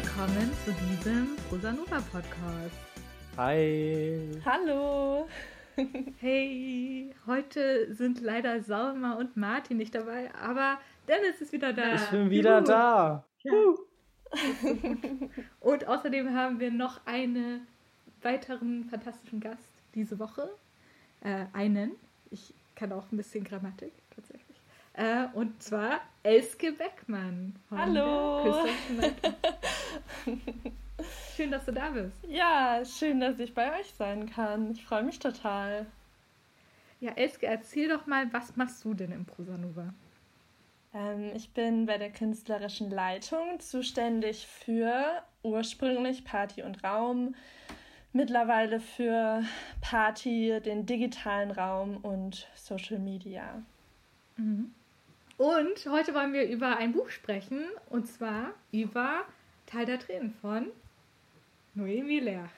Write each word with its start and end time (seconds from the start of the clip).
willkommen 0.00 0.52
zu 0.64 0.70
diesem 0.70 1.34
Prosanova 1.48 2.00
Podcast. 2.12 2.76
Hi. 3.36 4.30
Hallo. 4.44 5.28
Hey, 6.20 7.12
heute 7.26 7.92
sind 7.92 8.20
leider 8.20 8.60
Salma 8.62 9.14
und 9.14 9.36
Martin 9.36 9.76
nicht 9.76 9.96
dabei, 9.96 10.32
aber 10.40 10.78
Dennis 11.08 11.40
ist 11.40 11.52
wieder 11.52 11.72
da. 11.72 11.96
Ich 11.96 12.10
bin 12.10 12.30
wieder 12.30 12.58
Juhu. 12.58 12.66
da. 12.68 13.24
Ja. 13.42 13.52
Und 15.58 15.88
außerdem 15.88 16.32
haben 16.32 16.60
wir 16.60 16.70
noch 16.70 17.04
einen 17.04 17.66
weiteren 18.22 18.84
fantastischen 18.84 19.40
Gast 19.40 19.68
diese 19.96 20.20
Woche. 20.20 20.48
Äh, 21.22 21.46
einen. 21.52 21.90
Ich 22.30 22.54
kann 22.76 22.92
auch 22.92 23.10
ein 23.10 23.16
bisschen 23.16 23.42
Grammatik 23.42 23.92
tatsächlich. 24.14 24.60
Äh, 24.92 25.26
und 25.34 25.60
zwar 25.60 26.00
Elske 26.28 26.72
Beckmann. 26.72 27.56
Hallo. 27.70 28.44
Schön, 31.34 31.50
dass 31.50 31.64
du 31.64 31.72
da 31.72 31.88
bist. 31.88 32.18
Ja, 32.28 32.82
schön, 32.84 33.18
dass 33.18 33.38
ich 33.38 33.54
bei 33.54 33.80
euch 33.80 33.94
sein 33.94 34.28
kann. 34.28 34.72
Ich 34.72 34.84
freue 34.84 35.04
mich 35.04 35.18
total. 35.18 35.86
Ja, 37.00 37.12
Elske, 37.12 37.46
erzähl 37.46 37.88
doch 37.88 38.06
mal, 38.06 38.30
was 38.30 38.56
machst 38.56 38.84
du 38.84 38.92
denn 38.92 39.10
im 39.10 39.24
Prosanova? 39.24 39.94
Ähm, 40.92 41.30
ich 41.34 41.48
bin 41.54 41.86
bei 41.86 41.96
der 41.96 42.10
künstlerischen 42.10 42.90
Leitung 42.90 43.58
zuständig 43.58 44.46
für 44.46 45.22
ursprünglich 45.42 46.26
Party 46.26 46.62
und 46.62 46.84
Raum, 46.84 47.36
mittlerweile 48.12 48.80
für 48.80 49.42
Party, 49.80 50.60
den 50.62 50.84
digitalen 50.84 51.52
Raum 51.52 51.96
und 51.96 52.46
Social 52.54 52.98
Media. 52.98 53.62
Mhm. 54.36 54.74
Und 55.38 55.86
heute 55.88 56.14
wollen 56.14 56.32
wir 56.32 56.48
über 56.48 56.78
ein 56.78 56.90
Buch 56.90 57.10
sprechen, 57.10 57.64
und 57.90 58.08
zwar 58.08 58.54
über 58.72 59.24
Teil 59.66 59.86
der 59.86 60.00
Tränen 60.00 60.32
von 60.32 60.66
Noemi 61.74 62.18
Lerch. 62.18 62.50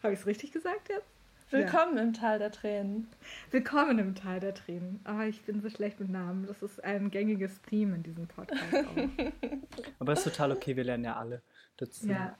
Habe 0.00 0.12
ich 0.12 0.20
es 0.20 0.26
richtig 0.26 0.52
gesagt 0.52 0.88
jetzt? 0.88 1.08
Willkommen 1.50 1.98
im 1.98 2.12
Tal 2.12 2.38
der 2.38 2.52
Tränen. 2.52 3.08
Willkommen 3.50 3.98
im 3.98 4.14
Tal 4.14 4.38
der 4.38 4.54
Tränen. 4.54 5.00
Ah, 5.02 5.24
ich 5.24 5.42
bin 5.42 5.60
so 5.62 5.68
schlecht 5.68 5.98
mit 5.98 6.10
Namen. 6.10 6.46
Das 6.46 6.62
ist 6.62 6.82
ein 6.84 7.10
gängiges 7.10 7.60
Theme 7.62 7.96
in 7.96 8.02
diesem 8.04 8.28
Podcast 8.28 8.72
auch. 8.72 9.08
Aber 9.98 10.12
ist 10.12 10.22
total 10.22 10.52
okay, 10.52 10.76
wir 10.76 10.84
lernen 10.84 11.04
ja 11.04 11.16
alle 11.16 11.42
dazu. 11.76 12.06
ja. 12.06 12.38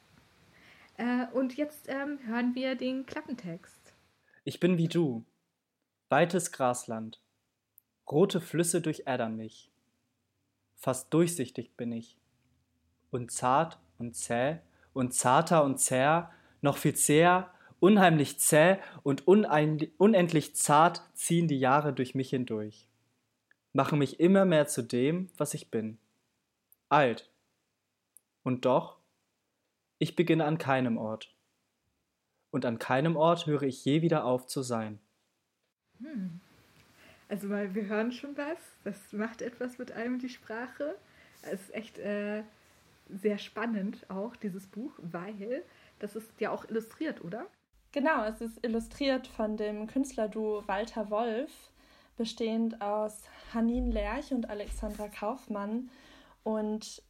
Äh, 0.96 1.27
und 1.32 1.56
jetzt 1.56 1.88
ähm, 1.88 2.20
hören 2.24 2.55
wir 2.55 2.77
den 2.77 3.05
Klappentext. 3.05 3.94
Ich 4.44 4.60
bin 4.60 4.78
wie 4.78 4.86
du. 4.86 5.24
Weites 6.08 6.52
Grasland. 6.52 7.23
Rote 8.10 8.41
Flüsse 8.41 8.80
durchädern 8.80 9.36
mich. 9.36 9.70
Fast 10.77 11.12
durchsichtig 11.14 11.77
bin 11.77 11.92
ich. 11.92 12.19
Und 13.11 13.30
zart 13.30 13.78
und 13.98 14.14
zäh 14.14 14.58
und 14.92 15.12
zarter 15.12 15.64
und 15.64 15.78
zäher, 15.78 16.30
noch 16.61 16.77
viel 16.77 16.94
zäher, 16.94 17.52
unheimlich 17.80 18.38
zäh 18.38 18.78
und 19.02 19.27
unendlich 19.27 20.56
zart 20.56 21.02
ziehen 21.14 21.48
die 21.48 21.58
Jahre 21.58 21.92
durch 21.92 22.14
mich 22.14 22.30
hindurch. 22.30 22.86
Machen 23.72 23.98
mich 23.98 24.20
immer 24.20 24.44
mehr 24.44 24.66
zu 24.66 24.83
dem, 24.83 25.28
was 25.36 25.55
ich 25.55 25.70
bin. 25.70 25.98
Alt. 26.89 27.28
Und 28.42 28.64
doch, 28.64 28.98
ich 29.98 30.16
beginne 30.16 30.44
an 30.44 30.58
keinem 30.58 30.96
Ort. 30.96 31.34
Und 32.50 32.64
an 32.66 32.78
keinem 32.78 33.16
Ort 33.16 33.46
höre 33.46 33.62
ich 33.62 33.84
je 33.84 34.00
wieder 34.00 34.24
auf 34.24 34.46
zu 34.46 34.62
sein. 34.62 35.00
Also 37.34 37.48
mal, 37.48 37.74
wir 37.74 37.86
hören 37.86 38.12
schon 38.12 38.36
was. 38.36 38.58
Das 38.84 39.12
macht 39.12 39.42
etwas 39.42 39.77
mit 39.77 39.90
einem 39.90 40.20
die 40.20 40.28
Sprache. 40.28 40.94
Es 41.42 41.62
ist 41.62 41.74
echt 41.74 41.98
äh, 41.98 42.44
sehr 43.08 43.39
spannend 43.39 44.08
auch, 44.08 44.36
dieses 44.36 44.68
Buch, 44.68 44.92
weil 44.98 45.64
das 45.98 46.14
ist 46.14 46.28
ja 46.39 46.52
auch 46.52 46.64
illustriert, 46.68 47.24
oder? 47.24 47.46
Genau, 47.90 48.23
es 48.24 48.40
ist 48.40 48.64
illustriert 48.64 49.27
von 49.27 49.56
dem 49.56 49.89
Künstlerduo 49.89 50.62
Walter 50.68 51.11
Wolf, 51.11 51.50
bestehend 52.17 52.80
aus 52.80 53.24
Hanin 53.52 53.90
Lerch 53.90 54.30
und 54.33 54.48
Alexandra 54.48 55.08
Kaufmann. 55.08 55.90
Und 56.44 57.02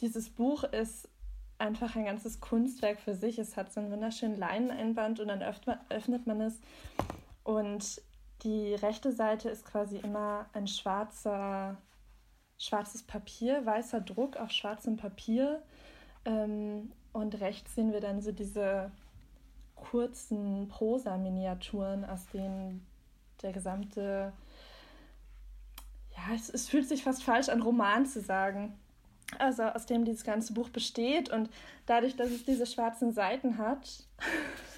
dieses 0.00 0.30
Buch 0.30 0.64
ist 0.64 1.10
einfach 1.58 1.94
ein 1.94 2.06
ganzes 2.06 2.40
Kunstwerk 2.40 3.00
für 3.00 3.14
sich. 3.14 3.38
Es 3.38 3.58
hat 3.58 3.70
so 3.70 3.80
einen 3.80 3.92
wunderschönen 3.92 4.38
Leineneinband 4.38 5.20
und 5.20 5.28
dann 5.28 5.42
öffnet 5.42 6.26
man 6.26 6.40
es. 6.40 6.58
Und 7.44 8.00
die 8.42 8.74
rechte 8.74 9.12
Seite 9.12 9.48
ist 9.48 9.64
quasi 9.64 9.98
immer 9.98 10.46
ein 10.52 10.66
schwarzer, 10.66 11.76
schwarzes 12.58 13.02
Papier, 13.02 13.64
weißer 13.64 14.00
Druck 14.00 14.36
auf 14.36 14.50
schwarzem 14.50 14.96
Papier. 14.96 15.62
Ähm, 16.24 16.92
und 17.12 17.40
rechts 17.40 17.74
sehen 17.74 17.92
wir 17.92 18.00
dann 18.00 18.20
so 18.20 18.32
diese 18.32 18.90
kurzen 19.76 20.68
Prosa-Miniaturen, 20.68 22.04
aus 22.04 22.26
denen 22.32 22.86
der 23.42 23.52
gesamte, 23.52 24.32
ja, 26.16 26.34
es, 26.34 26.48
es 26.48 26.68
fühlt 26.68 26.88
sich 26.88 27.02
fast 27.02 27.24
falsch 27.24 27.48
an, 27.48 27.62
Roman 27.62 28.06
zu 28.06 28.20
sagen. 28.20 28.78
Also 29.38 29.62
aus 29.62 29.86
dem 29.86 30.04
dieses 30.04 30.24
ganze 30.24 30.52
Buch 30.52 30.68
besteht 30.68 31.30
und 31.30 31.48
dadurch, 31.86 32.16
dass 32.16 32.30
es 32.30 32.44
diese 32.44 32.66
schwarzen 32.66 33.12
Seiten 33.12 33.58
hat, 33.58 34.04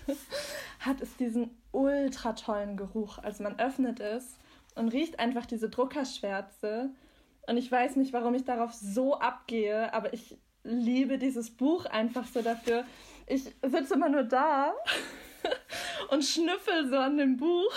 hat 0.85 1.01
es 1.01 1.17
diesen 1.17 1.51
ultra 1.73 2.33
tollen 2.35 2.77
Geruch. 2.77 3.19
Also 3.19 3.43
man 3.43 3.59
öffnet 3.59 4.01
es 4.01 4.39
und 4.75 4.89
riecht 4.89 5.19
einfach 5.19 5.47
diese 5.47 5.69
Druckerschwärze. 5.69 6.91
Und 7.47 7.57
ich 7.57 7.71
weiß 7.71 7.97
nicht, 7.97 8.13
warum 8.13 8.35
ich 8.35 8.45
darauf 8.45 8.73
so 8.73 9.19
abgehe, 9.19 9.93
aber 9.93 10.13
ich 10.15 10.37
liebe 10.63 11.19
dieses 11.19 11.51
Buch 11.51 11.85
einfach 11.87 12.27
so 12.27 12.43
dafür. 12.43 12.85
Ich 13.27 13.45
sitze 13.63 13.95
immer 13.95 14.09
nur 14.09 14.25
da 14.25 14.75
und 16.11 16.25
schnüffel 16.25 16.89
so 16.89 16.97
an 16.97 17.19
dem 17.19 17.37
Buch. 17.37 17.73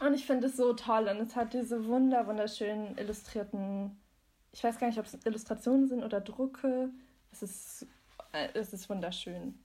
Und 0.00 0.14
ich 0.14 0.26
finde 0.26 0.46
es 0.46 0.56
so 0.56 0.72
toll. 0.74 1.08
Und 1.08 1.20
es 1.20 1.36
hat 1.36 1.52
diese 1.52 1.86
wunder, 1.86 2.26
wunderschönen 2.26 2.96
illustrierten, 2.98 3.98
ich 4.52 4.62
weiß 4.62 4.78
gar 4.78 4.86
nicht, 4.86 4.98
ob 4.98 5.06
es 5.06 5.18
Illustrationen 5.24 5.88
sind 5.88 6.04
oder 6.04 6.20
Drucke. 6.20 6.90
Es 7.32 7.42
ist, 7.42 7.86
äh, 8.32 8.48
es 8.54 8.72
ist 8.72 8.88
wunderschön. 8.88 9.58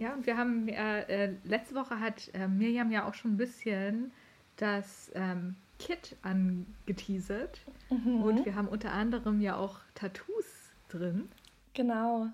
Ja, 0.00 0.14
und 0.14 0.26
wir 0.26 0.36
haben, 0.36 0.68
äh, 0.68 1.02
äh, 1.02 1.34
letzte 1.44 1.74
Woche 1.74 2.00
hat 2.00 2.30
äh, 2.34 2.48
Miriam 2.48 2.90
ja 2.90 3.06
auch 3.06 3.14
schon 3.14 3.34
ein 3.34 3.36
bisschen 3.36 4.12
das 4.56 5.10
ähm, 5.14 5.56
Kit 5.78 6.16
angeteasert. 6.22 7.60
Mhm. 7.90 8.22
Und 8.22 8.44
wir 8.44 8.54
haben 8.54 8.68
unter 8.68 8.92
anderem 8.92 9.40
ja 9.40 9.56
auch 9.56 9.80
Tattoos 9.94 10.46
drin. 10.88 11.28
Genau. 11.74 12.28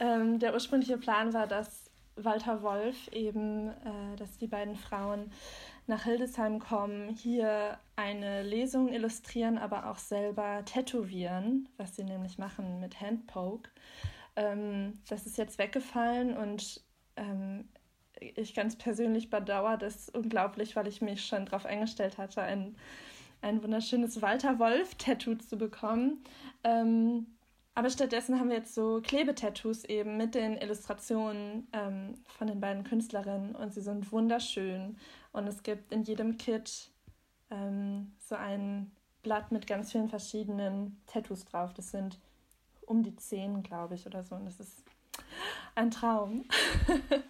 Ähm, 0.00 0.38
der 0.38 0.54
ursprüngliche 0.54 0.98
Plan 0.98 1.32
war, 1.34 1.46
dass 1.46 1.90
Walter 2.16 2.62
Wolf 2.62 3.08
eben, 3.12 3.68
äh, 3.68 4.16
dass 4.16 4.38
die 4.38 4.46
beiden 4.46 4.76
Frauen 4.76 5.30
nach 5.86 6.04
Hildesheim 6.04 6.60
kommen, 6.60 7.10
hier 7.10 7.78
eine 7.96 8.42
Lesung 8.42 8.88
illustrieren, 8.88 9.58
aber 9.58 9.90
auch 9.90 9.98
selber 9.98 10.64
tätowieren, 10.64 11.68
was 11.76 11.96
sie 11.96 12.04
nämlich 12.04 12.38
machen 12.38 12.80
mit 12.80 13.00
Handpoke. 13.00 13.68
Ähm, 14.36 14.94
das 15.08 15.26
ist 15.26 15.38
jetzt 15.38 15.58
weggefallen 15.58 16.36
und 16.36 16.82
ähm, 17.16 17.68
ich 18.20 18.54
ganz 18.54 18.76
persönlich 18.76 19.30
bedauere 19.30 19.76
das 19.76 20.08
unglaublich, 20.08 20.76
weil 20.76 20.86
ich 20.86 21.02
mich 21.02 21.24
schon 21.26 21.46
darauf 21.46 21.66
eingestellt 21.66 22.18
hatte, 22.18 22.42
ein, 22.42 22.76
ein 23.42 23.62
wunderschönes 23.62 24.22
Walter 24.22 24.58
Wolf-Tattoo 24.58 25.36
zu 25.36 25.56
bekommen. 25.56 26.24
Ähm, 26.62 27.26
aber 27.76 27.90
stattdessen 27.90 28.38
haben 28.38 28.50
wir 28.50 28.56
jetzt 28.56 28.74
so 28.74 29.00
Klebetattoos 29.02 29.84
eben 29.84 30.16
mit 30.16 30.36
den 30.36 30.56
Illustrationen 30.56 31.66
ähm, 31.72 32.14
von 32.26 32.46
den 32.46 32.60
beiden 32.60 32.84
Künstlerinnen 32.84 33.56
und 33.56 33.74
sie 33.74 33.80
sind 33.80 34.12
wunderschön. 34.12 34.96
Und 35.32 35.48
es 35.48 35.62
gibt 35.64 35.92
in 35.92 36.04
jedem 36.04 36.38
Kit 36.38 36.90
ähm, 37.50 38.12
so 38.18 38.36
ein 38.36 38.92
Blatt 39.22 39.50
mit 39.50 39.66
ganz 39.66 39.90
vielen 39.90 40.08
verschiedenen 40.08 41.02
Tattoos 41.06 41.44
drauf. 41.46 41.74
Das 41.74 41.90
sind 41.90 42.20
um 42.86 43.02
die 43.02 43.16
zehn, 43.16 43.62
glaube 43.62 43.94
ich, 43.94 44.06
oder 44.06 44.22
so. 44.24 44.34
Und 44.34 44.46
das 44.46 44.60
ist 44.60 44.84
ein 45.74 45.90
Traum. 45.90 46.44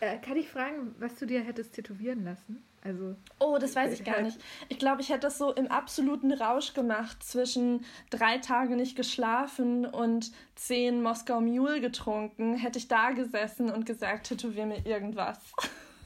Äh, 0.00 0.18
kann 0.18 0.36
ich 0.36 0.48
fragen, 0.48 0.94
was 0.98 1.18
du 1.18 1.26
dir 1.26 1.40
hättest 1.40 1.74
tätowieren 1.74 2.24
lassen? 2.24 2.64
Also, 2.82 3.16
Oh, 3.38 3.56
das 3.58 3.74
weiß 3.74 3.92
ich 3.92 4.04
gar 4.04 4.20
nicht. 4.22 4.38
Ich 4.68 4.78
glaube, 4.78 5.00
ich 5.00 5.08
hätte 5.08 5.20
das 5.20 5.38
so 5.38 5.52
im 5.52 5.68
absoluten 5.68 6.32
Rausch 6.32 6.74
gemacht 6.74 7.22
zwischen 7.22 7.84
drei 8.10 8.38
Tage 8.38 8.76
nicht 8.76 8.96
geschlafen 8.96 9.86
und 9.86 10.32
zehn 10.54 11.02
Moskau 11.02 11.40
Mule 11.40 11.80
getrunken. 11.80 12.54
Hätte 12.54 12.78
ich 12.78 12.88
da 12.88 13.12
gesessen 13.12 13.70
und 13.70 13.86
gesagt, 13.86 14.28
tätowier 14.28 14.66
mir 14.66 14.84
irgendwas. 14.84 15.38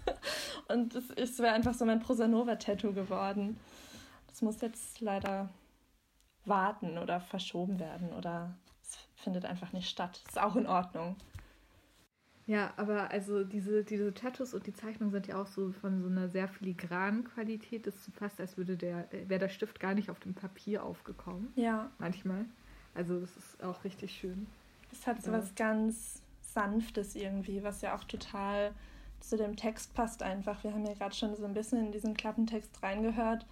und 0.69 0.95
es, 0.95 1.11
es 1.11 1.39
wäre 1.39 1.55
einfach 1.55 1.75
so 1.75 1.85
mein 1.85 2.01
Prosanova-Tattoo 2.01 2.93
geworden. 2.93 3.59
Das 4.29 4.43
muss 4.43 4.61
jetzt 4.61 5.01
leider 5.01 5.49
warten 6.49 6.99
oder 6.99 7.21
verschoben 7.21 7.79
werden 7.79 8.13
oder 8.13 8.55
es 8.83 8.97
findet 9.17 9.45
einfach 9.45 9.73
nicht 9.73 9.89
statt. 9.89 10.23
Ist 10.29 10.41
auch 10.41 10.57
in 10.57 10.67
Ordnung. 10.67 11.17
Ja, 12.47 12.73
aber 12.79 13.11
also 13.11 13.45
diese, 13.45 13.85
diese 13.85 14.15
Tattoos 14.15 14.55
und 14.55 14.67
die 14.67 14.73
Zeichnungen 14.73 15.13
sind 15.13 15.27
ja 15.27 15.41
auch 15.41 15.47
so 15.47 15.71
von 15.71 16.01
so 16.01 16.09
einer 16.09 16.29
sehr 16.29 16.49
filigranen 16.49 17.25
Qualität. 17.25 17.87
Das 17.87 17.95
ist 17.95 18.17
fast, 18.17 18.41
als 18.41 18.57
würde 18.57 18.79
der, 18.79 19.07
wäre 19.27 19.41
der 19.41 19.51
Stift 19.51 19.81
gar 19.81 19.93
nicht 19.93 20.09
auf 20.09 20.19
dem 20.21 20.33
Papier 20.33 20.83
aufgekommen. 20.83 21.53
Ja. 21.57 21.91
Manchmal. 21.99 22.47
Also 22.95 23.21
das 23.21 23.37
ist 23.37 23.63
auch 23.63 23.85
richtig 23.85 24.13
schön. 24.13 24.47
Es 24.91 25.07
hat 25.07 25.23
so 25.23 25.31
ja. 25.31 25.39
was 25.39 25.55
ganz 25.57 26.23
Sanftes 26.41 27.17
irgendwie, 27.17 27.63
was 27.63 27.83
ja 27.83 27.95
auch 27.95 28.05
total 28.05 28.73
zu 29.21 29.37
dem 29.37 29.57
Text 29.57 29.93
passt 29.95 30.23
einfach. 30.23 30.65
Wir 30.65 30.73
haben 30.73 30.87
ja 30.87 30.95
gerade 30.95 31.15
schon 31.15 31.37
so 31.37 31.45
ein 31.45 31.53
bisschen 31.53 31.85
in 31.85 31.93
diesen 31.93 32.15
Klappentext 32.15 32.83
reingehört. 32.83 33.45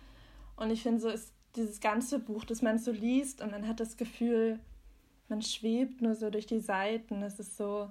Und 0.57 0.71
ich 0.71 0.83
finde, 0.83 1.01
so 1.01 1.11
ist 1.11 1.35
dieses 1.57 1.81
ganze 1.81 2.19
Buch, 2.19 2.45
das 2.45 2.63
man 2.63 2.79
so 2.79 2.93
liest 2.93 3.41
und 3.41 3.51
man 3.51 3.67
hat 3.67 3.81
das 3.81 3.97
Gefühl, 3.97 4.59
man 5.29 5.43
schwebt 5.43 6.03
nur 6.03 6.15
so 6.15 6.31
durch 6.31 6.47
die 6.47 6.61
Seiten. 6.61 7.23
Es 7.23 7.39
ist 7.39 7.57
so, 7.57 7.91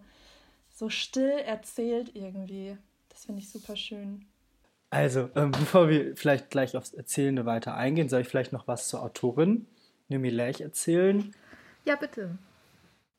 so 0.74 0.90
still 0.90 1.40
erzählt 1.46 2.12
irgendwie. 2.14 2.78
Das 3.10 3.26
finde 3.26 3.42
ich 3.42 3.50
super 3.50 3.76
schön. 3.76 4.26
Also, 4.90 5.30
ähm, 5.36 5.52
bevor 5.52 5.90
wir 5.90 6.16
vielleicht 6.16 6.50
gleich 6.50 6.76
aufs 6.78 6.94
Erzählende 6.94 7.46
weiter 7.46 7.76
eingehen, 7.76 8.08
soll 8.08 8.22
ich 8.22 8.28
vielleicht 8.28 8.54
noch 8.54 8.68
was 8.68 8.88
zur 8.88 9.04
Autorin 9.04 9.68
Numi 10.08 10.30
Lech 10.30 10.62
erzählen? 10.62 11.34
Ja, 11.84 11.96
bitte. 11.96 12.38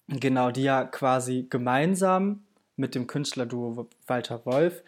Genau, 0.08 0.50
die 0.50 0.62
ja 0.62 0.84
quasi 0.84 1.46
gemeinsam 1.50 2.44
mit 2.76 2.94
dem 2.94 3.06
Künstlerduo 3.06 3.88
Walter 4.06 4.46
Wolf 4.46 4.82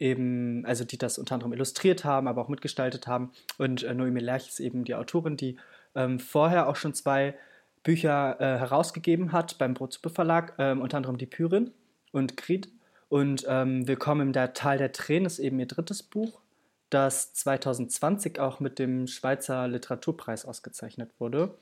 eben, 0.00 0.64
also 0.66 0.84
die 0.84 0.98
das 0.98 1.18
unter 1.18 1.34
anderem 1.34 1.52
illustriert 1.52 2.04
haben, 2.04 2.26
aber 2.26 2.42
auch 2.42 2.48
mitgestaltet 2.48 3.06
haben. 3.06 3.30
Und 3.58 3.84
äh, 3.84 3.94
Noemi 3.94 4.20
Lerch 4.20 4.48
ist 4.48 4.58
eben 4.58 4.84
die 4.84 4.94
Autorin, 4.94 5.36
die 5.36 5.56
ähm, 5.94 6.18
vorher 6.18 6.68
auch 6.68 6.76
schon 6.76 6.94
zwei 6.94 7.34
Bücher 7.82 8.36
äh, 8.40 8.58
herausgegeben 8.58 9.32
hat 9.32 9.58
beim 9.58 9.74
Brotsuppe 9.74 10.10
Verlag, 10.10 10.54
ähm, 10.58 10.80
unter 10.80 10.96
anderem 10.96 11.18
Die 11.18 11.26
Pyrin 11.26 11.70
und 12.12 12.36
Krit. 12.36 12.68
Und 13.08 13.44
ähm, 13.48 13.86
Willkommen 13.86 14.34
im 14.34 14.54
Tal 14.54 14.78
der 14.78 14.92
Tränen 14.92 15.26
ist 15.26 15.38
eben 15.38 15.58
ihr 15.58 15.66
drittes 15.66 16.02
Buch, 16.02 16.40
das 16.88 17.32
2020 17.34 18.38
auch 18.38 18.60
mit 18.60 18.78
dem 18.78 19.06
Schweizer 19.06 19.68
Literaturpreis 19.68 20.44
ausgezeichnet 20.44 21.10
wurde. 21.18 21.54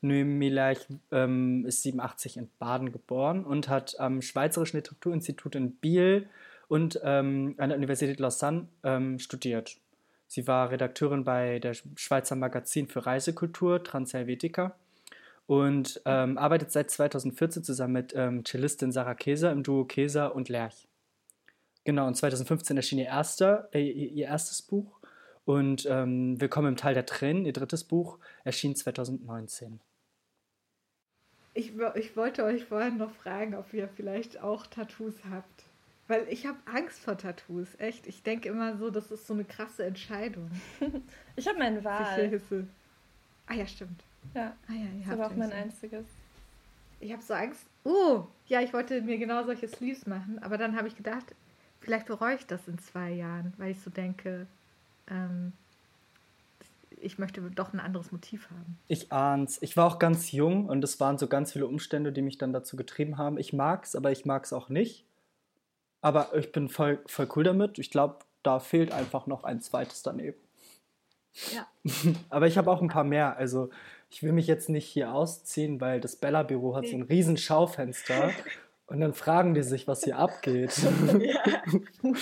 Noemi 0.00 0.48
Lerch 0.48 0.86
ähm, 1.12 1.66
ist 1.66 1.82
87 1.82 2.38
in 2.38 2.48
Baden 2.58 2.90
geboren 2.90 3.44
und 3.44 3.68
hat 3.68 4.00
am 4.00 4.22
Schweizerischen 4.22 4.78
Literaturinstitut 4.78 5.54
in 5.56 5.72
Biel 5.72 6.26
und 6.74 6.98
ähm, 7.04 7.54
an 7.58 7.68
der 7.68 7.78
Universität 7.78 8.18
Lausanne 8.18 8.66
ähm, 8.82 9.20
studiert. 9.20 9.76
Sie 10.26 10.48
war 10.48 10.72
Redakteurin 10.72 11.22
bei 11.22 11.60
der 11.60 11.72
Schweizer 11.72 12.34
Magazin 12.34 12.88
für 12.88 13.06
Reisekultur 13.06 13.84
Transhelvetica 13.84 14.74
und 15.46 16.02
ähm, 16.04 16.36
arbeitet 16.36 16.72
seit 16.72 16.90
2014 16.90 17.62
zusammen 17.62 17.92
mit 17.92 18.12
ähm, 18.16 18.44
Cellistin 18.44 18.90
Sarah 18.90 19.14
Keser 19.14 19.52
im 19.52 19.62
Duo 19.62 19.84
Keser 19.84 20.34
und 20.34 20.48
Lerch. 20.48 20.88
Genau, 21.84 22.08
und 22.08 22.16
2015 22.16 22.76
erschien 22.76 22.98
ihr, 22.98 23.06
erster, 23.06 23.68
äh, 23.72 23.88
ihr 23.88 24.26
erstes 24.26 24.60
Buch 24.60 24.98
und 25.44 25.86
ähm, 25.88 26.40
Willkommen 26.40 26.70
im 26.70 26.76
Teil 26.76 26.94
der 26.94 27.06
Tränen, 27.06 27.46
ihr 27.46 27.52
drittes 27.52 27.84
Buch, 27.84 28.18
erschien 28.42 28.74
2019. 28.74 29.78
Ich, 31.52 31.72
ich 31.94 32.16
wollte 32.16 32.42
euch 32.42 32.64
vorhin 32.64 32.96
noch 32.96 33.12
fragen, 33.12 33.54
ob 33.54 33.72
ihr 33.72 33.86
vielleicht 33.86 34.42
auch 34.42 34.66
Tattoos 34.66 35.14
habt. 35.30 35.66
Weil 36.06 36.26
ich 36.28 36.46
habe 36.46 36.58
Angst 36.66 37.00
vor 37.00 37.16
Tattoos, 37.16 37.68
echt. 37.78 38.06
Ich 38.06 38.22
denke 38.22 38.48
immer 38.48 38.76
so, 38.76 38.90
das 38.90 39.10
ist 39.10 39.26
so 39.26 39.32
eine 39.32 39.44
krasse 39.44 39.84
Entscheidung. 39.84 40.50
ich 41.36 41.48
habe 41.48 41.58
meinen 41.58 41.82
Wahl. 41.82 42.40
Ah 43.46 43.54
ja, 43.54 43.66
stimmt. 43.66 44.02
Ja, 44.34 44.54
ah, 44.68 44.72
ja 44.72 44.86
das 44.98 45.06
ist 45.06 45.12
aber 45.12 45.26
auch 45.26 45.36
mein 45.36 45.52
einziges. 45.52 46.06
Ich 47.00 47.12
habe 47.12 47.22
so 47.22 47.34
Angst. 47.34 47.66
Oh, 47.84 48.24
ja, 48.46 48.60
ich 48.60 48.72
wollte 48.72 49.00
mir 49.02 49.18
genau 49.18 49.44
solche 49.44 49.68
Sleeves 49.68 50.06
machen, 50.06 50.38
aber 50.40 50.56
dann 50.56 50.76
habe 50.76 50.88
ich 50.88 50.96
gedacht, 50.96 51.34
vielleicht 51.80 52.06
bereue 52.06 52.34
ich 52.36 52.46
das 52.46 52.66
in 52.66 52.78
zwei 52.78 53.10
Jahren, 53.10 53.52
weil 53.58 53.72
ich 53.72 53.80
so 53.80 53.90
denke, 53.90 54.46
ähm, 55.08 55.52
ich 57.00 57.18
möchte 57.18 57.42
doch 57.42 57.72
ein 57.72 57.80
anderes 57.80 58.12
Motiv 58.12 58.48
haben. 58.50 58.78
Ich 58.88 59.12
ahn's. 59.12 59.58
Ich 59.60 59.76
war 59.76 59.86
auch 59.86 59.98
ganz 59.98 60.32
jung 60.32 60.66
und 60.66 60.82
es 60.82 60.98
waren 61.00 61.18
so 61.18 61.26
ganz 61.26 61.52
viele 61.52 61.66
Umstände, 61.66 62.12
die 62.12 62.22
mich 62.22 62.38
dann 62.38 62.52
dazu 62.52 62.76
getrieben 62.76 63.18
haben. 63.18 63.36
Ich 63.38 63.52
mag's, 63.52 63.94
aber 63.94 64.10
ich 64.10 64.24
mag's 64.24 64.52
auch 64.52 64.70
nicht. 64.70 65.04
Aber 66.04 66.34
ich 66.36 66.52
bin 66.52 66.68
voll, 66.68 66.98
voll 67.06 67.26
cool 67.34 67.44
damit. 67.44 67.78
Ich 67.78 67.90
glaube, 67.90 68.18
da 68.42 68.60
fehlt 68.60 68.92
einfach 68.92 69.26
noch 69.26 69.42
ein 69.42 69.62
zweites 69.62 70.02
daneben. 70.02 70.36
Ja. 71.50 71.66
aber 72.28 72.46
ich 72.46 72.58
habe 72.58 72.70
auch 72.70 72.82
ein 72.82 72.88
paar 72.88 73.04
mehr. 73.04 73.38
Also 73.38 73.70
ich 74.10 74.22
will 74.22 74.32
mich 74.32 74.46
jetzt 74.46 74.68
nicht 74.68 74.84
hier 74.84 75.14
ausziehen, 75.14 75.80
weil 75.80 76.02
das 76.02 76.16
Bella-Büro 76.16 76.76
hat 76.76 76.86
so 76.86 76.94
ein 76.94 77.04
riesen 77.04 77.38
Schaufenster. 77.38 78.32
und 78.86 79.00
dann 79.00 79.14
fragen 79.14 79.54
die 79.54 79.62
sich, 79.62 79.88
was 79.88 80.04
hier 80.04 80.18
abgeht. 80.18 80.76
Ja. 81.18 81.62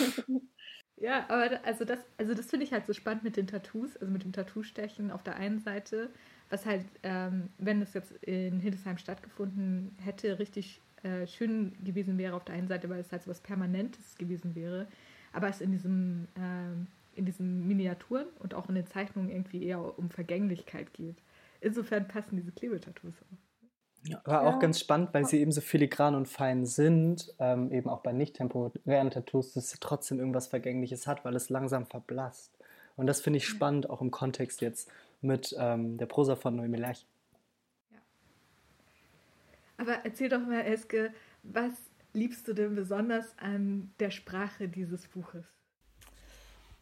Ja, 0.96 1.24
aber 1.28 1.58
also 1.64 1.84
das, 1.84 1.98
also 2.16 2.32
das 2.32 2.46
finde 2.46 2.64
ich 2.64 2.72
halt 2.72 2.86
so 2.86 2.92
spannend 2.92 3.24
mit 3.24 3.36
den 3.36 3.48
Tattoos, 3.48 3.96
also 3.96 4.12
mit 4.12 4.22
dem 4.22 4.32
Tattoo-Stechen 4.32 5.10
auf 5.10 5.24
der 5.24 5.34
einen 5.34 5.58
Seite, 5.58 6.10
was 6.48 6.64
halt, 6.64 6.84
ähm, 7.02 7.48
wenn 7.58 7.82
es 7.82 7.92
jetzt 7.92 8.12
in 8.22 8.60
Hildesheim 8.60 8.98
stattgefunden 8.98 9.96
hätte, 10.00 10.38
richtig 10.38 10.80
äh, 11.02 11.26
schön 11.26 11.72
gewesen 11.84 12.18
wäre 12.18 12.34
auf 12.34 12.44
der 12.44 12.54
einen 12.54 12.68
Seite, 12.68 12.88
weil 12.88 13.00
es 13.00 13.12
halt 13.12 13.22
so 13.22 13.30
was 13.30 13.40
Permanentes 13.40 14.16
gewesen 14.16 14.54
wäre, 14.54 14.86
aber 15.32 15.48
es 15.48 15.60
in 15.60 15.72
diesem, 15.72 16.28
ähm, 16.36 16.86
in 17.14 17.24
diesen 17.24 17.66
Miniaturen 17.66 18.26
und 18.38 18.54
auch 18.54 18.68
in 18.68 18.74
den 18.74 18.86
Zeichnungen 18.86 19.30
irgendwie 19.30 19.64
eher 19.64 19.98
um 19.98 20.10
Vergänglichkeit 20.10 20.92
geht. 20.92 21.16
Insofern 21.60 22.08
passen 22.08 22.36
diese 22.36 22.52
Klebetattoos 22.52 23.14
auch. 23.22 24.08
Ja, 24.08 24.20
war 24.24 24.42
auch 24.42 24.58
ganz 24.58 24.80
spannend, 24.80 25.10
weil 25.14 25.24
sie 25.26 25.38
eben 25.38 25.52
so 25.52 25.60
filigran 25.60 26.16
und 26.16 26.26
fein 26.26 26.66
sind, 26.66 27.32
ähm, 27.38 27.70
eben 27.70 27.88
auch 27.88 28.00
bei 28.00 28.12
nicht 28.12 28.34
temporären 28.34 29.10
Tattoos, 29.10 29.52
dass 29.52 29.72
es 29.72 29.78
trotzdem 29.78 30.18
irgendwas 30.18 30.48
Vergängliches 30.48 31.06
hat, 31.06 31.24
weil 31.24 31.36
es 31.36 31.50
langsam 31.50 31.86
verblasst. 31.86 32.58
Und 32.96 33.06
das 33.06 33.20
finde 33.20 33.36
ich 33.36 33.46
spannend, 33.46 33.88
auch 33.88 34.00
im 34.00 34.10
Kontext 34.10 34.60
jetzt 34.60 34.90
mit 35.20 35.54
ähm, 35.56 35.98
der 35.98 36.06
Prosa 36.06 36.34
von 36.34 36.56
Noemi 36.56 36.78
Lerch. 36.78 37.06
Aber 39.82 40.04
erzähl 40.04 40.28
doch 40.28 40.46
mal, 40.46 40.60
Eske, 40.60 41.12
was 41.42 41.72
liebst 42.12 42.46
du 42.46 42.52
denn 42.52 42.76
besonders 42.76 43.36
an 43.36 43.92
der 43.98 44.12
Sprache 44.12 44.68
dieses 44.68 45.08
Buches? 45.08 45.44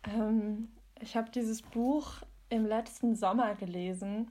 Ähm, 0.04 0.68
ich 1.00 1.16
habe 1.16 1.30
dieses 1.30 1.62
Buch 1.62 2.16
im 2.50 2.66
letzten 2.66 3.16
Sommer 3.16 3.54
gelesen. 3.54 4.30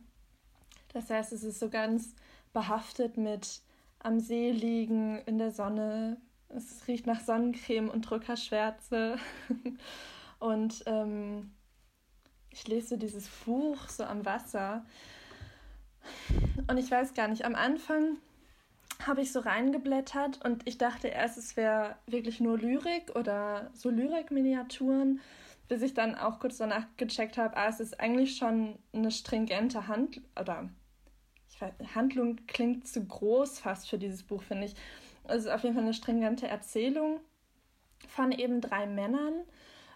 Das 0.94 1.10
heißt, 1.10 1.34
es 1.34 1.44
ist 1.44 1.60
so 1.60 1.72
ganz 1.72 2.14
behaftet 2.54 3.18
mit 3.18 3.64
am 3.98 4.20
See 4.20 4.52
liegen, 4.52 5.18
in 5.26 5.40
der 5.40 5.50
Sonne. 5.50 6.18
Es 6.50 6.88
riecht 6.88 7.08
nach 7.08 7.22
Sonnencreme 7.22 7.90
und 7.90 8.04
Drückerschwärze. 8.04 9.18
und 10.40 10.84
ähm, 10.86 11.50
ich 12.52 12.68
lese 12.68 13.00
dieses 13.00 13.30
Buch 13.30 13.88
so 13.88 14.04
am 14.04 14.28
Wasser. 14.28 14.86
Und 16.68 16.78
ich 16.78 16.92
weiß 16.92 17.16
gar 17.16 17.28
nicht, 17.30 17.46
am 17.46 17.56
Anfang 17.56 18.18
habe 19.06 19.22
ich 19.22 19.32
so 19.32 19.40
reingeblättert 19.40 20.44
und 20.46 20.68
ich 20.68 20.78
dachte 20.78 21.08
erst, 21.08 21.38
es 21.38 21.56
wäre 21.56 21.96
wirklich 22.06 22.40
nur 22.40 22.58
Lyrik 22.58 23.16
oder 23.16 23.70
so 23.74 23.90
Lyrik-Miniaturen, 23.90 25.22
bis 25.68 25.82
ich 25.82 25.94
dann 25.94 26.16
auch 26.16 26.40
kurz 26.40 26.58
danach 26.58 26.86
gecheckt 26.98 27.38
habe, 27.38 27.56
ah, 27.56 27.70
es 27.70 27.80
ist 27.80 28.00
eigentlich 28.00 28.36
schon 28.36 28.78
eine 28.94 29.12
stringente 29.12 29.88
Hand 29.88 30.22
oder 30.40 30.70
Handlung 31.94 32.38
klingt 32.48 32.88
zu 32.88 33.06
groß 33.06 33.60
fast 33.60 33.90
für 33.90 33.98
dieses 33.98 34.24
Buch, 34.24 34.42
finde 34.44 34.66
ich. 34.66 34.76
Es 35.26 35.46
ist 35.46 35.52
auf 35.52 35.64
jeden 35.64 35.76
Fall 35.76 35.84
eine 35.84 35.94
stringente 35.94 36.48
Erzählung 36.48 37.20
von 38.08 38.32
eben 38.32 38.62
drei 38.62 38.88
Männern, 38.88 39.44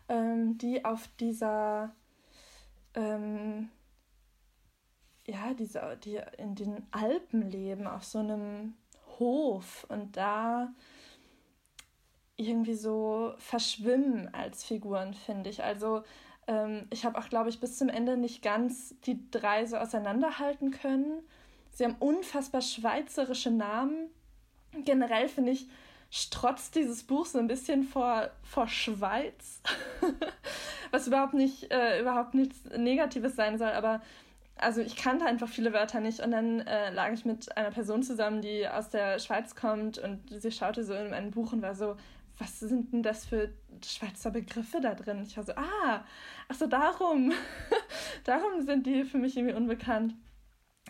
ähm, 0.10 0.57
die 0.57 0.86
auf 0.86 1.07
dieser, 1.19 1.95
ähm, 2.93 3.69
ja, 5.25 5.53
dieser, 5.53 5.95
die 5.95 6.19
in 6.38 6.55
den 6.55 6.86
Alpen 6.91 7.50
leben, 7.50 7.88
auf 7.88 8.03
so 8.03 8.19
einem 8.19 8.75
Hof 9.20 9.86
und 9.89 10.15
da 10.17 10.72
irgendwie 12.36 12.75
so 12.75 13.34
verschwimmen 13.38 14.34
als 14.34 14.63
Figuren, 14.63 15.13
finde 15.13 15.50
ich. 15.50 15.63
Also 15.63 16.03
ähm, 16.48 16.88
ich 16.89 17.05
habe 17.05 17.17
auch, 17.17 17.29
glaube 17.29 17.50
ich, 17.50 17.60
bis 17.60 17.77
zum 17.77 17.89
Ende 17.89 18.17
nicht 18.17 18.41
ganz 18.41 18.96
die 19.05 19.20
drei 19.32 19.65
so 19.65 19.77
auseinanderhalten 19.77 20.72
können. 20.72 21.22
Sie 21.72 21.84
haben 21.84 21.96
unfassbar 22.00 22.62
schweizerische 22.62 23.51
Namen. 23.51 24.10
Generell 24.84 25.29
finde 25.29 25.51
ich, 25.51 25.67
strotzt 26.10 26.75
dieses 26.75 27.03
Buch 27.03 27.25
so 27.25 27.39
ein 27.39 27.48
bisschen 27.48 27.84
vor, 27.84 28.29
vor 28.43 28.67
Schweiz. 28.67 29.62
Was 30.91 31.08
überhaupt 31.08 31.34
nicht, 31.34 31.72
äh, 31.72 32.00
überhaupt 32.01 32.36
nichts 32.36 32.63
Negatives 32.77 33.36
sein 33.36 33.58
soll, 33.58 33.72
aber 33.72 34.01
also 34.55 34.81
ich 34.81 34.95
kannte 34.95 35.25
einfach 35.25 35.50
viele 35.50 35.74
Wörter 35.74 36.00
nicht 36.00 36.19
und 36.19 36.31
dann 36.31 36.62
äh, 36.62 36.91
lag 36.91 37.12
ich 37.12 37.25
mit 37.25 37.55
einer 37.57 37.72
Person 37.72 38.03
zusammen, 38.03 38.41
die 38.41 38.67
aus 38.67 38.89
der 38.89 39.19
Schweiz 39.19 39.55
kommt 39.55 39.98
und 39.98 40.22
sie 40.29 40.51
schaute 40.51 40.83
so 40.83 40.93
in 40.93 41.10
mein 41.10 41.31
Buch 41.31 41.53
und 41.53 41.62
war 41.62 41.75
so, 41.75 41.95
was 42.38 42.60
sind 42.60 42.93
denn 42.93 43.03
das 43.03 43.25
für 43.25 43.53
Schweizer 43.86 44.31
Begriffe 44.31 44.81
da 44.81 44.95
drin? 44.95 45.24
Ich 45.24 45.38
war 45.38 45.43
so, 45.43 45.53
ah, 45.53 46.03
ach 46.48 46.55
so, 46.55 46.67
darum. 46.67 47.31
darum 48.24 48.62
sind 48.62 48.86
die 48.88 49.03
für 49.03 49.17
mich 49.17 49.38
irgendwie 49.38 49.55
unbekannt. 49.55 50.15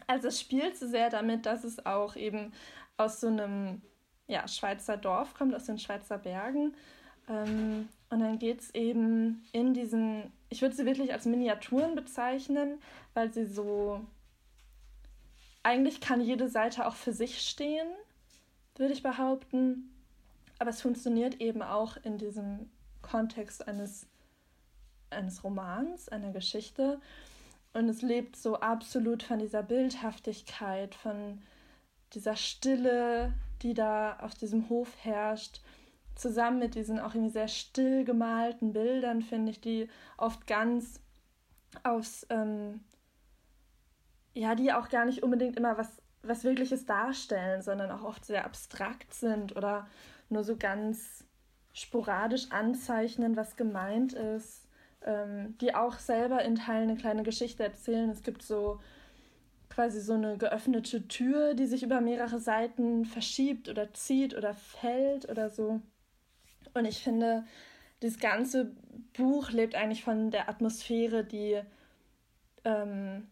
Also 0.07 0.29
es 0.29 0.39
spielt 0.39 0.77
so 0.77 0.87
sehr 0.87 1.09
damit, 1.09 1.45
dass 1.45 1.63
es 1.63 1.85
auch 1.85 2.15
eben 2.15 2.53
aus 2.97 3.19
so 3.19 3.27
einem 3.27 3.81
ja, 4.27 4.47
Schweizer 4.47 4.97
Dorf 4.97 5.33
kommt, 5.33 5.53
aus 5.53 5.65
den 5.65 5.79
Schweizer 5.79 6.17
Bergen. 6.17 6.75
Ähm, 7.27 7.89
und 8.13 8.19
dann 8.19 8.37
geht 8.37 8.61
es 8.61 8.75
eben 8.75 9.43
in 9.53 9.73
diesen, 9.73 10.31
ich 10.49 10.61
würde 10.61 10.75
sie 10.75 10.85
wirklich 10.85 11.13
als 11.13 11.25
Miniaturen 11.25 11.95
bezeichnen, 11.95 12.79
weil 13.15 13.33
sie 13.33 13.45
so, 13.47 14.01
eigentlich 15.63 15.99
kann 15.99 16.21
jede 16.21 16.47
Seite 16.47 16.85
auch 16.85 16.93
für 16.93 17.11
sich 17.11 17.41
stehen, 17.41 17.87
würde 18.75 18.93
ich 18.93 19.01
behaupten. 19.01 19.91
Aber 20.59 20.69
es 20.69 20.79
funktioniert 20.79 21.41
eben 21.41 21.63
auch 21.63 21.97
in 22.03 22.19
diesem 22.19 22.69
Kontext 23.01 23.67
eines, 23.67 24.05
eines 25.09 25.43
Romans, 25.43 26.07
einer 26.07 26.31
Geschichte. 26.31 27.01
Und 27.73 27.89
es 27.89 28.03
lebt 28.03 28.35
so 28.35 28.59
absolut 28.59 29.23
von 29.23 29.39
dieser 29.39 29.63
Bildhaftigkeit, 29.63 30.93
von 30.93 31.41
dieser 32.13 32.35
Stille, 32.35 33.33
die 33.63 33.73
da 33.73 34.17
auf 34.19 34.35
diesem 34.35 34.69
Hof 34.69 34.89
herrscht, 35.03 35.61
zusammen 36.15 36.59
mit 36.59 36.75
diesen 36.75 36.99
auch 36.99 37.15
irgendwie 37.15 37.33
sehr 37.33 37.47
still 37.47 38.05
gemalten 38.05 38.73
Bildern, 38.73 39.21
finde 39.21 39.51
ich, 39.51 39.61
die 39.61 39.89
oft 40.17 40.47
ganz 40.47 40.99
aufs, 41.83 42.25
ähm, 42.29 42.81
ja, 44.33 44.55
die 44.55 44.71
auch 44.73 44.89
gar 44.89 45.05
nicht 45.05 45.23
unbedingt 45.23 45.57
immer 45.57 45.77
was, 45.77 46.01
was 46.21 46.43
Wirkliches 46.43 46.85
darstellen, 46.85 47.61
sondern 47.61 47.91
auch 47.91 48.03
oft 48.03 48.25
sehr 48.25 48.45
abstrakt 48.45 49.13
sind 49.13 49.55
oder 49.55 49.87
nur 50.29 50.43
so 50.43 50.55
ganz 50.57 51.25
sporadisch 51.73 52.51
anzeichnen, 52.51 53.35
was 53.35 53.55
gemeint 53.55 54.13
ist, 54.13 54.67
ähm, 55.01 55.57
die 55.59 55.75
auch 55.75 55.97
selber 55.99 56.43
in 56.43 56.55
Teilen 56.55 56.89
eine 56.89 56.99
kleine 56.99 57.23
Geschichte 57.23 57.63
erzählen. 57.63 58.09
Es 58.09 58.21
gibt 58.23 58.43
so 58.43 58.79
quasi 59.69 60.01
so 60.01 60.13
eine 60.13 60.37
geöffnete 60.37 61.07
Tür, 61.07 61.55
die 61.55 61.65
sich 61.65 61.83
über 61.83 61.99
mehrere 61.99 62.39
Seiten 62.39 63.05
verschiebt 63.05 63.69
oder 63.69 63.93
zieht 63.93 64.35
oder 64.35 64.53
fällt 64.53 65.29
oder 65.29 65.49
so. 65.49 65.81
Und 66.73 66.85
ich 66.85 67.03
finde, 67.03 67.45
das 67.99 68.19
ganze 68.19 68.75
Buch 69.13 69.51
lebt 69.51 69.75
eigentlich 69.75 70.03
von 70.03 70.31
der 70.31 70.49
Atmosphäre, 70.49 71.23
die 71.23 71.61
ähm, 72.65 73.27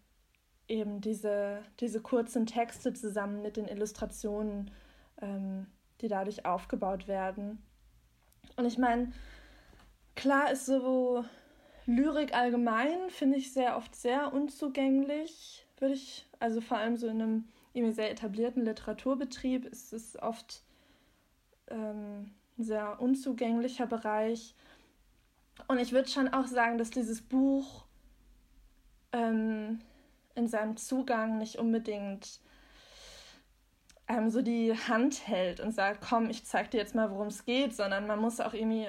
eben 0.68 1.02
diese, 1.02 1.64
diese 1.80 2.02
kurzen 2.02 2.46
Texte 2.46 2.94
zusammen 2.94 3.42
mit 3.42 3.58
den 3.58 3.68
Illustrationen, 3.68 4.72
ähm, 5.22 5.68
die 6.02 6.08
dadurch 6.08 6.46
aufgebaut 6.46 7.08
werden. 7.08 7.62
Und 8.56 8.66
ich 8.66 8.78
meine, 8.78 9.12
klar 10.16 10.52
ist 10.52 10.66
so 10.66 11.26
Lyrik 11.86 12.34
allgemein, 12.34 13.10
finde 13.10 13.38
ich 13.38 13.54
sehr 13.54 13.76
oft 13.76 13.96
sehr 13.96 14.34
unzugänglich, 14.34 15.66
würde 15.78 15.96
ich, 15.96 16.28
also 16.40 16.62
vor 16.62 16.78
allem 16.78 16.96
so 16.96 17.08
in 17.08 17.22
einem 17.22 17.48
irgendwie 17.74 17.94
sehr 17.94 18.12
etablierten 18.12 18.64
Literaturbetrieb 18.64 19.66
ist 19.66 19.94
es 19.94 20.18
oft 20.22 20.64
ähm, 21.70 22.32
ein 22.62 22.64
sehr 22.64 23.02
unzugänglicher 23.02 23.88
Bereich. 23.88 24.56
Und 25.68 25.80
ich 25.80 25.92
würde 25.92 26.10
schon 26.10 26.30
auch 26.30 26.48
sagen, 26.48 26.78
dass 26.78 26.92
dieses 26.92 27.22
Buch 27.22 27.84
ähm, 29.12 29.80
in 30.36 30.48
seinem 30.48 30.78
Zugang 30.78 31.38
nicht 31.38 31.58
unbedingt 31.58 32.40
ähm, 34.08 34.30
so 34.30 34.42
die 34.42 34.74
Hand 34.74 35.28
hält 35.28 35.60
und 35.60 35.74
sagt, 35.74 36.06
komm, 36.08 36.30
ich 36.30 36.46
zeig 36.46 36.72
dir 36.72 36.78
jetzt 36.78 36.96
mal, 36.96 37.12
worum 37.12 37.28
es 37.28 37.46
geht, 37.46 37.76
sondern 37.76 38.08
man 38.08 38.20
muss 38.20 38.40
auch 38.40 38.54
irgendwie, 38.54 38.88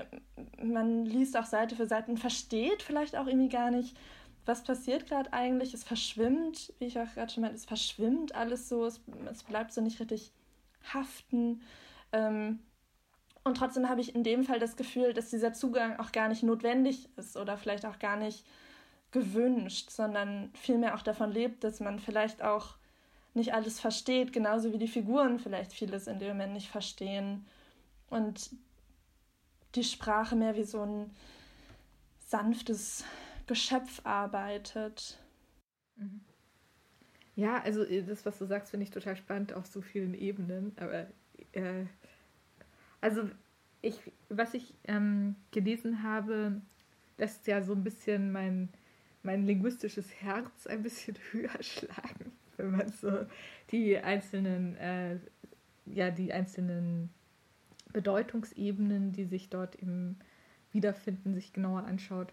man 0.62 1.04
liest 1.04 1.36
auch 1.36 1.46
Seite 1.46 1.74
für 1.74 1.86
Seite 1.86 2.10
und 2.10 2.18
versteht 2.18 2.82
vielleicht 2.82 3.16
auch 3.16 3.26
irgendwie 3.26 3.48
gar 3.48 3.70
nicht, 3.70 3.96
was 4.44 4.62
passiert 4.64 5.06
gerade 5.06 5.32
eigentlich. 5.32 5.72
Es 5.72 5.84
verschwimmt, 5.84 6.72
wie 6.78 6.86
ich 6.86 6.98
auch 6.98 7.12
gerade 7.14 7.32
schon 7.32 7.42
meinte, 7.42 7.56
es 7.56 7.64
verschwimmt 7.64 8.34
alles 8.34 8.68
so, 8.68 8.84
es, 8.84 9.00
es 9.30 9.42
bleibt 9.44 9.72
so 9.72 9.80
nicht 9.80 10.00
richtig 10.00 10.32
haften. 10.92 11.62
Ähm, 12.12 12.60
und 13.44 13.56
trotzdem 13.56 13.88
habe 13.88 14.00
ich 14.00 14.14
in 14.14 14.24
dem 14.24 14.44
Fall 14.44 14.58
das 14.58 14.76
Gefühl, 14.76 15.14
dass 15.14 15.30
dieser 15.30 15.52
Zugang 15.52 15.98
auch 15.98 16.12
gar 16.12 16.28
nicht 16.28 16.42
notwendig 16.42 17.08
ist 17.16 17.36
oder 17.36 17.56
vielleicht 17.56 17.84
auch 17.84 17.98
gar 17.98 18.16
nicht 18.16 18.46
gewünscht, 19.10 19.90
sondern 19.90 20.50
vielmehr 20.54 20.94
auch 20.94 21.02
davon 21.02 21.30
lebt, 21.30 21.64
dass 21.64 21.80
man 21.80 21.98
vielleicht 21.98 22.42
auch 22.42 22.76
nicht 23.34 23.54
alles 23.54 23.80
versteht, 23.80 24.32
genauso 24.32 24.72
wie 24.72 24.78
die 24.78 24.88
Figuren 24.88 25.38
vielleicht 25.38 25.72
vieles 25.72 26.06
in 26.06 26.18
dem 26.18 26.28
Moment 26.28 26.52
nicht 26.52 26.68
verstehen 26.68 27.46
und 28.10 28.50
die 29.74 29.84
Sprache 29.84 30.36
mehr 30.36 30.54
wie 30.54 30.64
so 30.64 30.82
ein 30.82 31.10
sanftes 32.26 33.04
Geschöpf 33.46 34.00
arbeitet. 34.04 35.18
Mhm. 35.96 36.20
Ja, 37.34 37.62
also 37.62 37.84
äh, 37.84 38.02
das, 38.02 38.26
was 38.26 38.38
du 38.38 38.44
sagst, 38.44 38.70
finde 38.70 38.84
ich 38.84 38.90
total 38.90 39.16
spannend 39.16 39.54
auf 39.54 39.66
so 39.66 39.80
vielen 39.80 40.14
Ebenen. 40.14 40.72
Aber 40.76 41.06
äh, 41.52 41.86
also 43.02 43.28
ich, 43.82 43.98
was 44.30 44.54
ich 44.54 44.72
ähm, 44.84 45.36
gelesen 45.50 46.02
habe, 46.02 46.62
lässt 47.18 47.46
ja 47.46 47.60
so 47.60 47.74
ein 47.74 47.84
bisschen 47.84 48.32
mein, 48.32 48.70
mein 49.22 49.44
linguistisches 49.44 50.14
Herz 50.22 50.66
ein 50.66 50.82
bisschen 50.82 51.16
höher 51.32 51.62
schlagen 51.62 52.32
wenn 52.56 52.70
man 52.70 52.88
so 52.88 53.26
die 53.70 53.98
einzelnen, 53.98 54.76
äh, 54.76 55.18
ja, 55.86 56.10
die 56.10 56.32
einzelnen 56.32 57.10
Bedeutungsebenen, 57.92 59.12
die 59.12 59.24
sich 59.24 59.50
dort 59.50 59.74
im 59.76 60.16
wiederfinden, 60.70 61.34
sich 61.34 61.52
genauer 61.52 61.84
anschaut. 61.84 62.32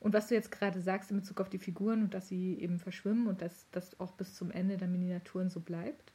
Und 0.00 0.14
was 0.14 0.28
du 0.28 0.34
jetzt 0.34 0.50
gerade 0.50 0.80
sagst 0.80 1.10
in 1.10 1.18
Bezug 1.18 1.40
auf 1.40 1.50
die 1.50 1.58
Figuren 1.58 2.02
und 2.02 2.14
dass 2.14 2.28
sie 2.28 2.58
eben 2.58 2.78
verschwimmen 2.78 3.26
und 3.26 3.42
dass 3.42 3.68
das 3.70 4.00
auch 4.00 4.12
bis 4.12 4.34
zum 4.34 4.50
Ende 4.50 4.78
der 4.78 4.88
Miniaturen 4.88 5.50
so 5.50 5.60
bleibt, 5.60 6.12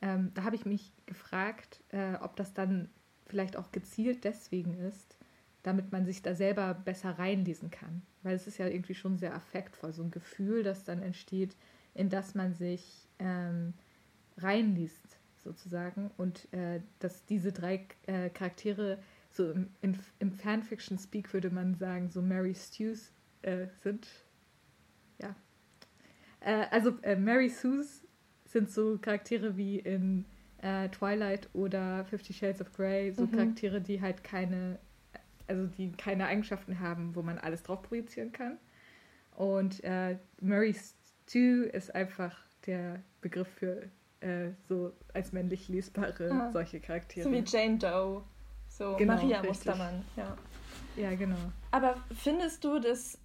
ähm, 0.00 0.30
da 0.34 0.44
habe 0.44 0.56
ich 0.56 0.64
mich 0.64 0.92
gefragt, 1.04 1.82
äh, 1.90 2.14
ob 2.20 2.36
das 2.36 2.54
dann 2.54 2.88
vielleicht 3.32 3.56
auch 3.56 3.72
gezielt 3.72 4.24
deswegen 4.24 4.74
ist, 4.74 5.16
damit 5.62 5.90
man 5.90 6.04
sich 6.04 6.20
da 6.20 6.34
selber 6.34 6.74
besser 6.74 7.18
reinlesen 7.18 7.70
kann. 7.70 8.02
Weil 8.22 8.36
es 8.36 8.46
ist 8.46 8.58
ja 8.58 8.66
irgendwie 8.66 8.94
schon 8.94 9.16
sehr 9.16 9.34
affektvoll, 9.34 9.94
so 9.94 10.02
ein 10.02 10.10
Gefühl, 10.10 10.62
das 10.62 10.84
dann 10.84 11.00
entsteht, 11.00 11.56
in 11.94 12.10
das 12.10 12.34
man 12.34 12.52
sich 12.52 13.08
ähm, 13.18 13.72
reinliest, 14.36 15.18
sozusagen. 15.42 16.10
Und 16.18 16.52
äh, 16.52 16.80
dass 16.98 17.24
diese 17.24 17.52
drei 17.52 17.86
äh, 18.06 18.28
Charaktere, 18.28 18.98
so 19.30 19.50
im, 19.50 19.70
im, 19.80 19.94
im 20.18 20.30
Fanfiction-Speak 20.30 21.32
würde 21.32 21.48
man 21.48 21.74
sagen, 21.74 22.10
so 22.10 22.20
Mary 22.20 22.54
Stews 22.54 23.10
äh, 23.40 23.68
sind. 23.82 24.06
Ja. 25.18 25.34
Äh, 26.40 26.66
also 26.70 26.98
äh, 27.00 27.16
Mary 27.16 27.48
Sues 27.48 28.02
sind 28.44 28.70
so 28.70 28.98
Charaktere 28.98 29.56
wie 29.56 29.78
in 29.78 30.26
äh, 30.62 30.88
Twilight 30.88 31.48
oder 31.52 32.04
Fifty 32.06 32.32
Shades 32.32 32.60
of 32.60 32.72
Grey, 32.72 33.12
so 33.12 33.26
mhm. 33.26 33.32
Charaktere, 33.32 33.80
die 33.80 34.00
halt 34.00 34.24
keine, 34.24 34.78
also 35.46 35.66
die 35.66 35.92
keine 35.92 36.26
Eigenschaften 36.26 36.80
haben, 36.80 37.14
wo 37.14 37.22
man 37.22 37.38
alles 37.38 37.62
drauf 37.62 37.82
projizieren 37.82 38.32
kann. 38.32 38.58
Und 39.36 39.82
Mary 40.40 40.74
Stu 40.74 41.64
ist 41.64 41.94
einfach 41.94 42.36
der 42.66 43.02
Begriff 43.20 43.48
für 43.48 43.88
äh, 44.22 44.52
so 44.68 44.92
als 45.12 45.32
männlich 45.32 45.68
lesbare 45.68 46.30
ah. 46.30 46.50
solche 46.52 46.80
Charaktere. 46.80 47.24
So 47.24 47.32
wie 47.32 47.42
Jane 47.44 47.78
Doe. 47.78 48.22
So 48.68 48.96
genau, 48.96 49.14
Maria 49.14 49.40
richtig. 49.40 49.66
Mustermann, 49.66 50.04
ja. 50.16 50.36
Ja, 50.96 51.14
genau. 51.14 51.36
Aber 51.70 51.96
findest 52.14 52.64
du, 52.64 52.78
dass 52.78 53.18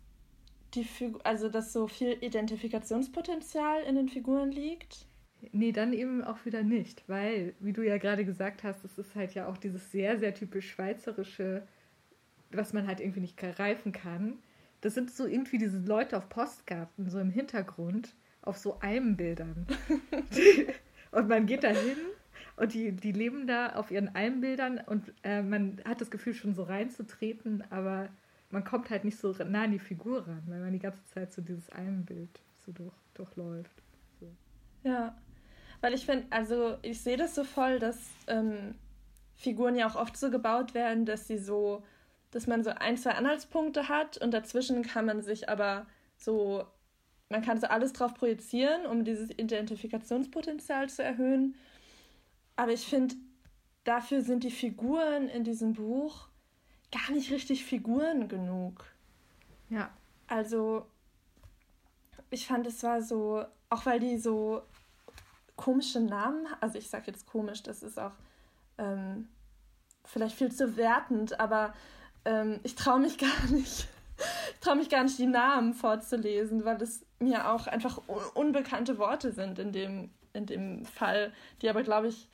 die 0.73 0.83
Figur, 0.83 1.25
also 1.25 1.49
dass 1.49 1.71
so 1.71 1.87
viel 1.87 2.17
Identifikationspotenzial 2.21 3.83
in 3.83 3.95
den 3.95 4.09
Figuren 4.09 4.51
liegt? 4.51 5.05
Nee, 5.51 5.71
dann 5.71 5.93
eben 5.93 6.23
auch 6.23 6.45
wieder 6.45 6.63
nicht, 6.63 7.03
weil, 7.07 7.53
wie 7.59 7.73
du 7.73 7.83
ja 7.83 7.97
gerade 7.97 8.25
gesagt 8.25 8.63
hast, 8.63 8.83
es 8.83 8.97
ist 8.97 9.15
halt 9.15 9.35
ja 9.35 9.47
auch 9.47 9.57
dieses 9.57 9.91
sehr, 9.91 10.17
sehr 10.17 10.33
typisch 10.33 10.71
schweizerische, 10.71 11.63
was 12.51 12.73
man 12.73 12.87
halt 12.87 12.99
irgendwie 12.99 13.21
nicht 13.21 13.37
greifen 13.37 13.91
kann. 13.91 14.39
Das 14.81 14.93
sind 14.93 15.11
so 15.11 15.25
irgendwie 15.25 15.57
diese 15.57 15.79
Leute 15.79 16.17
auf 16.17 16.29
Postkarten, 16.29 17.09
so 17.09 17.19
im 17.19 17.29
Hintergrund, 17.29 18.15
auf 18.41 18.57
so 18.57 18.79
Almbildern. 18.79 19.67
und 21.11 21.27
man 21.27 21.45
geht 21.45 21.63
da 21.63 21.69
hin 21.69 21.97
und 22.55 22.73
die, 22.73 22.91
die 22.91 23.11
leben 23.11 23.45
da 23.47 23.73
auf 23.73 23.91
ihren 23.91 24.15
Almbildern 24.15 24.79
und 24.85 25.13
äh, 25.23 25.43
man 25.43 25.81
hat 25.85 26.01
das 26.01 26.09
Gefühl, 26.11 26.33
schon 26.33 26.55
so 26.55 26.63
reinzutreten, 26.63 27.63
aber 27.69 28.09
man 28.49 28.63
kommt 28.63 28.89
halt 28.89 29.03
nicht 29.03 29.17
so 29.17 29.33
nah 29.43 29.63
an 29.63 29.71
die 29.71 29.79
Figur 29.79 30.27
ran, 30.27 30.43
weil 30.47 30.61
man 30.61 30.73
die 30.73 30.79
ganze 30.79 31.03
Zeit 31.05 31.33
so 31.33 31.41
dieses 31.41 31.69
Almbild 31.69 32.41
so 32.65 32.71
durch, 32.71 32.95
durchläuft. 33.13 33.83
So. 34.19 34.31
Ja, 34.83 35.15
weil 35.81 35.93
ich 35.93 36.05
finde, 36.05 36.25
also 36.29 36.77
ich 36.81 37.01
sehe 37.01 37.17
das 37.17 37.35
so 37.35 37.43
voll, 37.43 37.79
dass 37.79 37.97
ähm, 38.27 38.75
Figuren 39.35 39.75
ja 39.75 39.87
auch 39.87 39.95
oft 39.95 40.17
so 40.17 40.29
gebaut 40.29 40.73
werden, 40.73 41.05
dass 41.05 41.27
sie 41.27 41.37
so, 41.37 41.83
dass 42.31 42.47
man 42.47 42.63
so 42.63 42.71
ein, 42.71 42.97
zwei 42.97 43.11
Anhaltspunkte 43.11 43.87
hat 43.89 44.17
und 44.17 44.31
dazwischen 44.31 44.83
kann 44.83 45.05
man 45.05 45.21
sich 45.21 45.49
aber 45.49 45.85
so 46.17 46.65
man 47.29 47.41
kann 47.41 47.59
so 47.59 47.67
alles 47.67 47.93
drauf 47.93 48.13
projizieren, 48.13 48.85
um 48.85 49.03
dieses 49.03 49.29
Identifikationspotenzial 49.31 50.89
zu 50.89 51.03
erhöhen. 51.03 51.55
Aber 52.55 52.71
ich 52.71 52.85
finde, 52.85 53.15
dafür 53.83 54.21
sind 54.21 54.43
die 54.43 54.51
Figuren 54.51 55.27
in 55.29 55.43
diesem 55.43 55.73
Buch 55.73 56.29
gar 56.91 57.11
nicht 57.13 57.31
richtig 57.31 57.65
Figuren 57.65 58.27
genug. 58.29 58.85
Ja. 59.69 59.89
Also, 60.27 60.85
ich 62.29 62.47
fand, 62.47 62.65
es 62.65 62.81
war 62.83 63.01
so, 63.01 63.43
auch 63.69 63.85
weil 63.85 63.99
die 63.99 64.17
so 64.17 64.63
komische 65.57 65.99
Namen, 65.99 66.47
also 66.61 66.77
ich 66.77 66.89
sage 66.89 67.07
jetzt 67.07 67.27
komisch, 67.27 67.63
das 67.63 67.83
ist 67.83 67.99
auch 67.99 68.13
ähm, 68.77 69.27
vielleicht 70.05 70.37
viel 70.37 70.51
zu 70.51 70.77
wertend, 70.77 71.39
aber 71.39 71.73
ähm, 72.23 72.61
ich 72.63 72.75
traue 72.75 73.01
mich 73.01 73.17
gar 73.17 73.51
nicht, 73.51 73.89
ich 74.53 74.59
traue 74.61 74.77
mich 74.77 74.89
gar 74.89 75.03
nicht, 75.03 75.17
die 75.19 75.27
Namen 75.27 75.73
vorzulesen, 75.73 76.63
weil 76.63 76.81
es 76.81 77.05
mir 77.19 77.51
auch 77.51 77.67
einfach 77.67 77.99
unbekannte 78.35 78.97
Worte 78.97 79.31
sind 79.33 79.59
in 79.59 79.73
dem, 79.73 80.11
in 80.33 80.45
dem 80.45 80.85
Fall, 80.85 81.33
die 81.61 81.69
aber, 81.69 81.83
glaube 81.83 82.07
ich, 82.07 82.29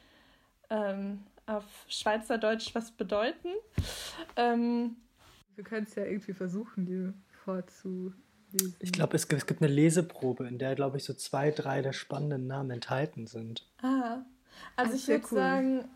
ähm, 0.69 1.23
auf 1.45 1.65
Schweizerdeutsch 1.87 2.75
was 2.75 2.91
bedeuten. 2.91 3.49
Wir 5.55 5.63
können 5.63 5.85
es 5.85 5.95
ja 5.95 6.05
irgendwie 6.05 6.33
versuchen, 6.33 6.85
die 6.85 7.13
Ich 8.79 8.91
glaube, 8.91 9.15
es, 9.15 9.25
es, 9.25 9.45
gibt 9.45 9.61
eine 9.61 9.71
Leseprobe, 9.71 10.47
in 10.47 10.59
der, 10.59 10.75
glaube 10.75 10.97
ich, 10.97 11.03
so 11.03 11.13
zwei, 11.13 11.51
drei 11.51 11.81
der 11.81 11.93
spannenden 11.93 12.47
Namen 12.47 12.71
enthalten 12.71 13.25
sind. 13.25 13.67
Ah, 13.81 14.23
also 14.75 14.93
Ach, 14.93 14.97
ich 14.97 15.07
würde 15.07 15.25
cool. 15.31 15.37
sagen, 15.37 15.89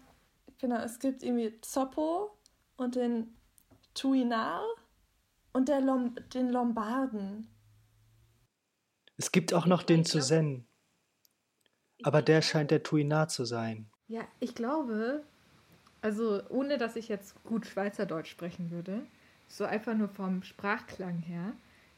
genau, 0.60 0.78
es 0.84 1.00
gibt 1.00 1.24
irgendwie 1.24 1.60
Zoppo 1.62 2.32
und 2.76 2.96
den 2.96 3.36
Tuinar 3.94 4.64
und 5.54 5.70
der 5.70 5.82
Lom 5.82 6.16
den 6.34 6.50
Lombarden. 6.50 7.48
Es 9.18 9.32
gibt 9.32 9.54
auch 9.54 9.66
noch 9.66 9.84
den 9.84 10.04
Suzen. 10.04 10.68
Aber 12.04 12.22
der 12.22 12.44
scheint 12.44 12.70
der 12.70 12.84
Tuinar 12.84 13.28
zu 13.28 13.46
sein. 13.46 13.90
Ja, 14.08 14.22
ich 14.40 14.54
glaube, 14.54 15.24
also 16.02 16.42
ohne 16.50 16.78
dass 16.78 16.96
ich 16.96 17.08
jetzt 17.08 17.44
gut 17.44 17.66
Schweizerdeutsch 17.66 18.30
sprechen 18.30 18.70
würde, 18.70 19.06
so 19.48 19.66
einfach 19.66 19.96
nur 19.96 20.10
vom 20.10 20.44
Sprachklang 20.44 21.18
her, 21.20 21.54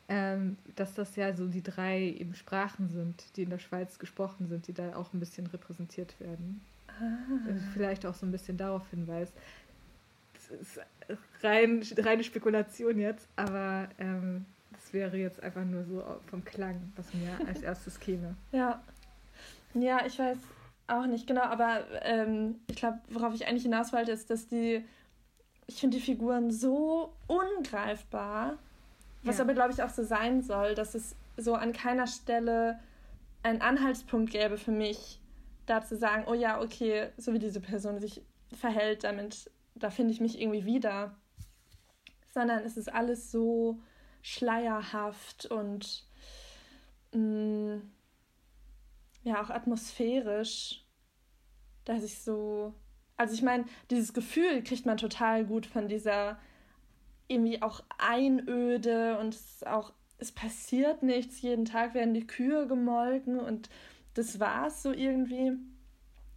ähm, 0.10 0.58
dass 0.76 0.96
das 0.96 1.16
ja 1.16 1.34
so 1.34 1.48
die 1.48 1.62
drei 1.62 2.02
eben 2.02 2.34
Sprachen 2.34 2.90
sind, 2.90 3.24
die 3.38 3.44
in 3.44 3.52
der 3.52 3.60
Schweiz 3.60 4.00
gesprochen 4.00 4.48
sind, 4.48 4.68
die 4.68 4.74
da 4.74 4.96
auch 4.96 5.14
ein 5.14 5.20
bisschen 5.20 5.46
repräsentiert 5.48 6.20
werden. 6.20 6.62
Ah. 6.88 7.48
Also 7.48 7.62
vielleicht 7.74 8.06
auch 8.06 8.16
so 8.16 8.26
ein 8.26 8.32
bisschen 8.32 8.58
darauf 8.58 8.90
hinweist. 8.90 9.34
Das 10.34 10.60
ist 10.60 10.80
rein, 11.44 11.84
reine 11.98 12.24
Spekulation 12.24 12.98
jetzt, 13.00 13.28
aber 13.36 13.88
ähm, 14.00 14.46
das 14.72 14.94
wäre 14.94 15.16
jetzt 15.18 15.44
einfach 15.44 15.64
nur 15.64 15.84
so 15.86 16.04
vom 16.28 16.44
Klang, 16.44 16.92
was 16.96 17.14
mir 17.14 17.32
als 17.48 17.62
erstes 17.62 18.00
käme. 18.00 18.36
Ja. 18.52 18.82
Ja, 19.76 20.04
ich 20.06 20.18
weiß 20.18 20.38
auch 20.88 21.06
nicht 21.06 21.28
genau, 21.28 21.44
aber 21.44 21.86
ähm, 22.02 22.56
ich 22.68 22.78
glaube, 22.78 22.98
worauf 23.10 23.36
ich 23.36 23.48
eigentlich 23.48 23.64
hinaus 23.64 23.94
wollte, 23.94 24.12
ist, 24.12 24.32
dass 24.32 24.48
die, 24.48 24.84
ich 25.68 25.80
finde 25.80 25.98
die 25.98 26.04
Figuren 26.04 26.50
so 26.50 27.14
ungreifbar, 27.28 28.58
was 29.24 29.38
ja. 29.38 29.44
aber, 29.44 29.54
glaube 29.54 29.74
ich, 29.74 29.84
auch 29.84 29.90
so 29.90 30.04
sein 30.04 30.42
soll, 30.42 30.76
dass 30.76 30.96
es 30.96 31.16
so 31.38 31.56
an 31.56 31.74
keiner 31.74 32.08
Stelle 32.08 32.80
einen 33.44 33.62
Anhaltspunkt 33.62 34.32
gäbe 34.32 34.58
für 34.58 34.72
mich, 34.72 35.20
da 35.66 35.84
zu 35.84 35.96
sagen, 35.98 36.26
oh 36.28 36.34
ja, 36.34 36.62
okay, 36.62 37.10
so 37.18 37.34
wie 37.34 37.40
diese 37.40 37.62
Person 37.62 38.00
sich 38.00 38.22
verhält, 38.58 39.04
damit, 39.04 39.50
da 39.76 39.90
finde 39.90 40.14
ich 40.14 40.22
mich 40.22 40.40
irgendwie 40.42 40.66
wieder. 40.66 41.16
Sondern 42.34 42.64
es 42.64 42.78
ist 42.78 42.92
alles 42.92 43.32
so 43.32 43.80
schleierhaft 44.22 45.46
und 45.46 46.06
mh, 47.14 47.20
mm, 47.76 47.92
ja 49.24 49.42
auch 49.42 49.50
atmosphärisch, 49.50 50.84
dass 51.86 52.04
ich 52.04 52.20
so. 52.20 52.74
Also 53.18 53.34
ich 53.34 53.42
meine, 53.42 53.66
dieses 53.90 54.14
Gefühl 54.14 54.64
kriegt 54.64 54.86
man 54.86 54.98
total 54.98 55.46
gut 55.46 55.66
von 55.66 55.90
dieser 55.90 56.40
irgendwie 57.30 57.62
auch 57.62 57.84
Einöde 57.98 59.18
und 59.20 59.36
es 59.36 59.64
auch, 59.64 59.94
es 60.18 60.32
passiert 60.32 61.04
nichts, 61.04 61.42
jeden 61.42 61.64
Tag 61.64 61.94
werden 61.94 62.14
die 62.14 62.28
Kühe 62.28 62.68
gemolken 62.68 63.40
und 63.40 63.70
das 64.16 64.40
war's 64.40 64.84
so 64.84 64.92
irgendwie. 64.92 65.54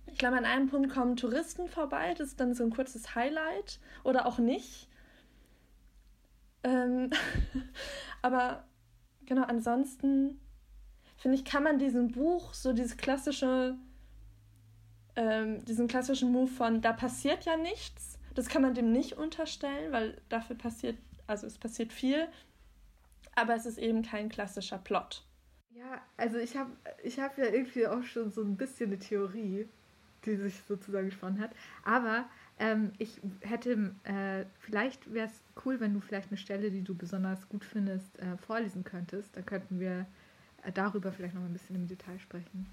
Ich 0.06 0.18
glaube, 0.18 0.37
an 0.37 0.44
einem 0.44 0.68
Punkt 0.68 0.90
kommen 0.90 1.16
Touristen 1.16 1.68
vorbei, 1.68 2.14
das 2.14 2.28
ist 2.28 2.40
dann 2.40 2.54
so 2.54 2.62
ein 2.62 2.70
kurzes 2.70 3.14
Highlight 3.14 3.80
oder 4.04 4.26
auch 4.26 4.38
nicht. 4.38 4.88
Ähm 6.62 7.11
aber 8.22 8.64
genau, 9.25 9.44
ansonsten 9.44 10.38
finde 11.16 11.38
ich, 11.38 11.44
kann 11.44 11.62
man 11.62 11.78
diesem 11.78 12.12
Buch 12.12 12.52
so 12.52 12.74
dieses 12.74 12.98
klassische, 12.98 13.76
ähm, 15.16 15.64
diesen 15.64 15.88
klassischen 15.88 16.31
Move 16.33 16.50
von 16.50 16.83
da 16.83 16.92
passiert 16.92 17.46
ja 17.46 17.57
nichts, 17.57 18.18
das 18.35 18.49
kann 18.49 18.62
man 18.62 18.75
dem 18.75 18.92
nicht 18.92 19.14
unterstellen, 19.14 19.92
weil 19.92 20.21
dafür 20.29 20.57
passiert, 20.57 20.97
also 21.27 21.47
es 21.47 21.59
passiert 21.59 21.92
viel, 21.92 22.29
aber 23.35 23.55
es 23.55 23.66
ist 23.66 23.79
eben 23.79 24.03
kein 24.03 24.29
klassischer 24.29 24.79
Plot. 24.79 25.25
Ja, 25.75 26.01
also 26.16 26.38
ich 26.38 26.57
habe 26.57 26.71
ich 27.03 27.18
hab 27.18 27.38
ja 27.38 27.47
irgendwie 27.47 27.87
auch 27.87 28.03
schon 28.03 28.31
so 28.31 28.42
ein 28.42 28.57
bisschen 28.57 28.90
eine 28.90 28.99
Theorie, 28.99 29.68
die 30.25 30.37
sich 30.37 30.55
sozusagen 30.68 31.07
gesponnen 31.07 31.40
hat, 31.40 31.53
aber 31.85 32.27
ähm, 32.59 32.92
ich 32.99 33.21
hätte, 33.40 33.95
äh, 34.05 34.45
vielleicht 34.61 35.12
wäre 35.12 35.27
es 35.27 35.40
cool, 35.64 35.81
wenn 35.81 35.95
du 35.95 36.01
vielleicht 36.01 36.29
eine 36.29 36.37
Stelle, 36.37 36.71
die 36.71 36.83
du 36.83 36.95
besonders 36.95 37.49
gut 37.49 37.64
findest, 37.64 38.18
äh, 38.21 38.37
vorlesen 38.37 38.85
könntest. 38.85 39.37
Da 39.37 39.42
könnten 39.42 39.81
wir 39.81 40.07
äh, 40.62 40.71
darüber 40.73 41.12
vielleicht 41.12 41.35
noch 41.35 41.42
ein 41.42 41.53
bisschen 41.53 41.75
im 41.75 41.88
Detail 41.88 42.18
sprechen. 42.21 42.66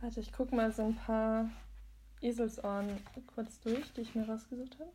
Warte, 0.00 0.20
ich 0.20 0.32
gucke 0.32 0.54
mal 0.54 0.72
so 0.72 0.84
ein 0.86 0.96
paar 0.96 1.50
Eselsohren 2.22 2.88
kurz 3.34 3.60
durch, 3.60 3.92
die 3.92 4.02
ich 4.02 4.14
mir 4.14 4.28
rausgesucht 4.28 4.78
habe. 4.78 4.92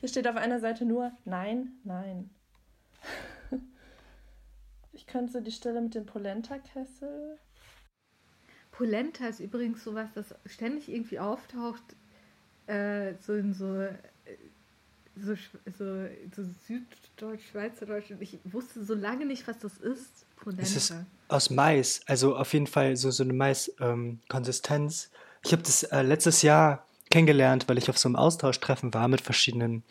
Hier 0.00 0.08
steht 0.08 0.28
auf 0.28 0.36
einer 0.36 0.60
Seite 0.60 0.84
nur 0.84 1.12
Nein, 1.24 1.72
Nein. 1.84 2.30
Ich 4.98 5.06
könnte 5.06 5.40
die 5.42 5.52
Stelle 5.52 5.80
mit 5.80 5.94
dem 5.94 6.06
Polenta-Kessel. 6.06 7.38
Polenta 8.72 9.28
ist 9.28 9.38
übrigens 9.38 9.84
sowas, 9.84 10.08
das 10.12 10.34
ständig 10.44 10.88
irgendwie 10.88 11.20
auftaucht, 11.20 11.84
äh, 12.66 13.14
so 13.20 13.34
in 13.34 13.54
so 13.54 13.86
so, 15.22 15.34
so, 15.78 16.08
so 16.34 16.42
Süddeutsch, 16.66 17.42
Schweizerdeutsch. 17.50 18.10
Ich 18.20 18.38
wusste 18.44 18.84
so 18.84 18.94
lange 18.94 19.26
nicht, 19.26 19.46
was 19.46 19.58
das 19.58 19.76
ist. 19.78 20.26
Polenta. 20.36 20.62
Es 20.62 20.76
ist 20.76 20.94
aus 21.28 21.50
Mais, 21.50 22.00
also 22.06 22.36
auf 22.36 22.52
jeden 22.52 22.66
Fall 22.66 22.96
so, 22.96 23.10
so 23.10 23.22
eine 23.22 23.32
Mais-Konsistenz. 23.32 25.10
Ähm, 25.12 25.18
ich 25.44 25.52
habe 25.52 25.62
das 25.62 25.82
äh, 25.84 26.02
letztes 26.02 26.42
Jahr 26.42 26.86
kennengelernt, 27.10 27.68
weil 27.68 27.78
ich 27.78 27.90
auf 27.90 27.98
so 27.98 28.08
einem 28.08 28.16
Austauschtreffen 28.16 28.94
war 28.94 29.08
mit 29.08 29.20
verschiedenen 29.20 29.82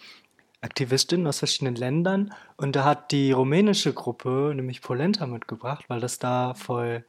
Aktivistinnen 0.61 1.27
aus 1.27 1.39
verschiedenen 1.39 1.75
Ländern. 1.75 2.33
Und 2.55 2.75
da 2.75 2.83
hat 2.83 3.11
die 3.11 3.31
rumänische 3.31 3.93
Gruppe 3.93 4.53
nämlich 4.55 4.81
Polenta 4.81 5.27
mitgebracht, 5.27 5.85
weil 5.87 5.99
das 5.99 6.19
da 6.19 6.53
voll 6.53 7.05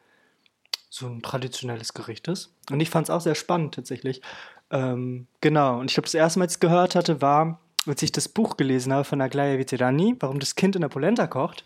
so 0.90 1.06
ein 1.06 1.22
traditionelles 1.22 1.94
Gericht 1.94 2.28
ist. 2.28 2.54
Und 2.70 2.80
ich 2.80 2.90
fand 2.90 3.08
es 3.08 3.10
auch 3.10 3.20
sehr 3.20 3.34
spannend 3.34 3.74
tatsächlich. 3.74 4.22
Ähm, 4.70 5.26
genau, 5.40 5.78
und 5.80 5.86
ich 5.90 5.94
glaube, 5.94 6.06
das 6.06 6.14
erste 6.14 6.38
Mal, 6.38 6.44
als 6.44 6.52
ich 6.52 6.56
es 6.56 6.60
gehört 6.60 6.94
hatte, 6.94 7.20
war 7.20 7.60
als 7.88 8.02
ich 8.02 8.12
das 8.12 8.28
Buch 8.28 8.56
gelesen 8.56 8.92
habe 8.92 9.04
von 9.04 9.20
Aglaya 9.20 9.58
Veterani, 9.58 10.16
warum 10.20 10.40
das 10.40 10.54
Kind 10.54 10.76
in 10.76 10.82
der 10.82 10.88
Polenta 10.88 11.26
kocht. 11.26 11.64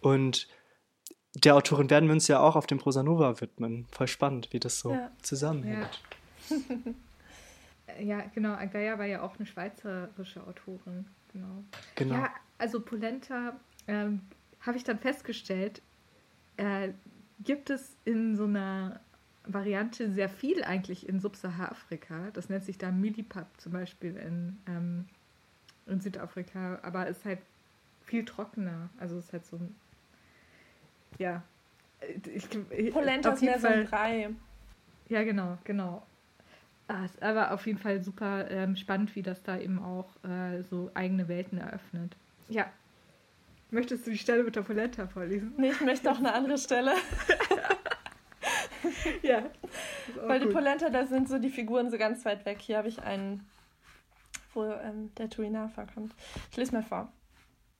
Und 0.00 0.48
der 1.34 1.56
Autorin 1.56 1.90
werden 1.90 2.08
wir 2.08 2.12
uns 2.12 2.28
ja 2.28 2.40
auch 2.40 2.56
auf 2.56 2.66
dem 2.66 2.78
Prosanova 2.78 3.40
widmen. 3.40 3.86
Voll 3.90 4.08
spannend, 4.08 4.52
wie 4.52 4.60
das 4.60 4.78
so 4.78 4.92
ja. 4.92 5.10
zusammenhängt. 5.22 6.00
Ja. 6.48 6.56
ja, 8.00 8.24
genau. 8.34 8.52
Aglaya 8.52 8.98
war 8.98 9.06
ja 9.06 9.22
auch 9.22 9.36
eine 9.36 9.46
schweizerische 9.46 10.46
Autorin. 10.46 11.06
Genau. 11.32 11.64
genau. 11.96 12.14
Ja, 12.14 12.30
also 12.58 12.80
Polenta 12.80 13.58
ähm, 13.88 14.20
habe 14.60 14.76
ich 14.76 14.84
dann 14.84 14.98
festgestellt, 14.98 15.82
äh, 16.56 16.90
gibt 17.40 17.70
es 17.70 17.96
in 18.04 18.36
so 18.36 18.44
einer 18.44 19.00
Variante 19.46 20.10
sehr 20.10 20.28
viel 20.28 20.62
eigentlich 20.62 21.08
in 21.08 21.20
Subsahara-Afrika. 21.20 22.30
Das 22.32 22.48
nennt 22.48 22.64
sich 22.64 22.78
da 22.78 22.90
Milipap 22.90 23.48
zum 23.60 23.72
Beispiel 23.72 24.16
in 24.16 24.58
ähm, 24.66 25.06
in 25.86 26.00
Südafrika, 26.00 26.78
aber 26.82 27.08
es 27.08 27.18
ist 27.18 27.24
halt 27.24 27.38
viel 28.04 28.24
trockener. 28.24 28.88
Also 28.98 29.18
es 29.18 29.26
ist 29.26 29.32
halt 29.32 29.46
so 29.46 29.56
ein. 29.56 29.74
Ja. 31.18 31.42
Ich, 32.70 32.92
Polenta 32.92 33.30
ist 33.30 33.42
mehr 33.42 33.58
so 33.58 33.68
ein 33.68 33.86
Brei. 33.86 34.30
Ja, 35.08 35.22
genau, 35.22 35.58
genau. 35.64 36.02
Ah, 36.86 37.04
ist 37.04 37.22
aber 37.22 37.52
auf 37.52 37.66
jeden 37.66 37.78
Fall 37.78 38.02
super 38.02 38.50
ähm, 38.50 38.76
spannend, 38.76 39.14
wie 39.16 39.22
das 39.22 39.42
da 39.42 39.58
eben 39.58 39.78
auch 39.78 40.08
äh, 40.24 40.62
so 40.62 40.90
eigene 40.92 41.28
Welten 41.28 41.58
eröffnet. 41.58 42.14
Ja. 42.48 42.66
Möchtest 43.70 44.06
du 44.06 44.10
die 44.10 44.18
Stelle 44.18 44.44
mit 44.44 44.54
der 44.54 44.62
Polenta 44.62 45.06
vorlesen? 45.06 45.54
Nee, 45.56 45.70
ich 45.70 45.80
möchte 45.80 46.10
auch 46.10 46.18
eine 46.18 46.34
andere 46.34 46.58
Stelle. 46.58 46.92
ja. 49.22 49.44
Weil 50.26 50.40
gut. 50.40 50.48
die 50.48 50.52
Polenta, 50.52 50.90
da 50.90 51.06
sind 51.06 51.28
so 51.28 51.38
die 51.38 51.48
Figuren 51.48 51.90
so 51.90 51.96
ganz 51.96 52.24
weit 52.26 52.44
weg. 52.44 52.58
Hier 52.60 52.76
habe 52.76 52.88
ich 52.88 53.02
einen 53.02 53.46
wo 54.54 54.64
ähm, 54.64 55.14
der 55.16 55.30
Tuinar 55.30 55.68
vorkommt. 55.68 56.14
Ich 56.50 56.56
lese 56.56 56.72
mal 56.72 56.82
vor. 56.82 57.12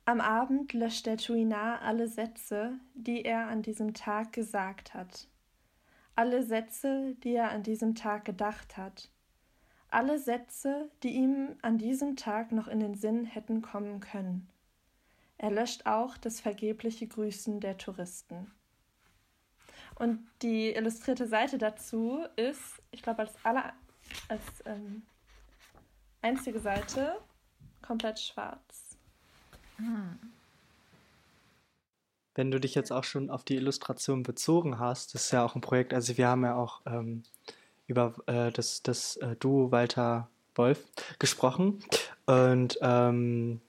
Am 0.07 0.21
Abend 0.21 0.73
löscht 0.73 1.07
der 1.07 1.17
Tuinar 1.17 1.81
alle 1.81 2.09
Sätze, 2.09 2.79
die 2.95 3.25
er 3.25 3.49
an 3.49 3.63
diesem 3.63 3.95
Tag 3.95 4.33
gesagt 4.33 4.93
hat. 4.93 5.29
Alle 6.15 6.43
Sätze, 6.43 7.17
die 7.25 7.35
er 7.35 7.51
an 7.51 7.63
diesem 7.63 7.95
Tag 7.95 8.25
gedacht 8.25 8.77
hat. 8.77 9.11
Alle 9.89 10.19
Sätze, 10.19 10.91
die 11.03 11.11
ihm 11.11 11.57
an 11.63 11.79
diesem 11.79 12.17
Tag 12.17 12.53
noch 12.53 12.69
in 12.69 12.81
den 12.81 12.95
Sinn 12.95 13.25
hätten 13.25 13.63
kommen 13.63 14.01
können. 14.01 14.49
Er 15.39 15.51
löscht 15.51 15.87
auch 15.87 16.17
das 16.17 16.41
vergebliche 16.41 17.07
Grüßen 17.07 17.61
der 17.61 17.79
Touristen. 17.79 18.51
Und 19.97 20.27
die 20.43 20.71
illustrierte 20.71 21.27
Seite 21.27 21.59
dazu 21.59 22.25
ist, 22.37 22.83
ich 22.91 23.03
glaube, 23.03 23.21
als 23.21 23.33
aller 23.45 23.73
als 24.29 24.43
ähm, 24.67 25.03
Einzige 26.25 26.59
Seite, 26.59 27.21
komplett 27.83 28.19
schwarz. 28.19 28.97
Wenn 32.35 32.51
du 32.51 32.59
dich 32.59 32.75
jetzt 32.75 32.93
auch 32.93 33.05
schon 33.05 33.29
auf 33.29 33.45
die 33.45 33.57
Illustration 33.57 34.23
bezogen 34.23 34.79
hast, 34.79 35.13
das 35.13 35.27
ist 35.27 35.33
ja 35.33 35.45
auch 35.45 35.55
ein 35.55 35.61
Projekt, 35.61 35.93
also 35.93 36.17
wir 36.17 36.27
haben 36.27 36.43
ja 36.43 36.55
auch 36.55 36.81
ähm, 36.87 37.25
über 37.87 38.15
äh, 38.25 38.51
das, 38.53 38.83
das 38.83 39.19
äh, 39.19 39.37
Duo 39.37 39.71
Walter 39.71 40.31
Wolf 40.55 40.83
gesprochen 41.19 41.85
und 42.25 42.79
ähm, 42.81 43.61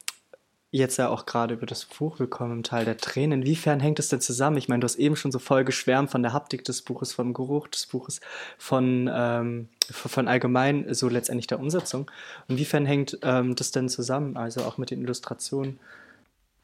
jetzt 0.78 0.98
ja 0.98 1.10
auch 1.10 1.26
gerade 1.26 1.54
über 1.54 1.66
das 1.66 1.86
Buch 1.86 2.20
Willkommen 2.20 2.52
im 2.52 2.64
Teil 2.64 2.86
der 2.86 2.98
Tränen. 2.98 3.42
Inwiefern 3.42 3.80
hängt 3.80 4.00
es 4.00 4.10
denn 4.10 4.20
zusammen? 4.20 4.58
Ich 4.58 4.68
meine, 4.68 4.82
du 4.82 4.86
hast 4.86 4.98
eben 4.98 5.16
schon 5.16 5.32
so 5.32 5.40
voll 5.40 5.64
geschwärmt 5.64 6.12
von 6.12 6.22
der 6.22 6.34
Haptik 6.34 6.66
des 6.66 6.82
Buches, 6.82 7.14
vom 7.14 7.34
Geruch 7.34 7.68
des 7.70 7.86
Buches, 7.86 8.20
von, 8.58 9.10
ähm, 9.14 9.70
von 9.90 10.28
allgemein 10.28 10.94
so 10.94 11.08
letztendlich 11.08 11.48
der 11.48 11.60
Umsetzung. 11.60 12.12
Inwiefern 12.50 12.86
hängt 12.86 13.18
ähm, 13.22 13.56
das 13.56 13.72
denn 13.72 13.88
zusammen, 13.88 14.36
also 14.36 14.64
auch 14.64 14.78
mit 14.78 14.92
den 14.92 15.02
Illustrationen? 15.02 15.80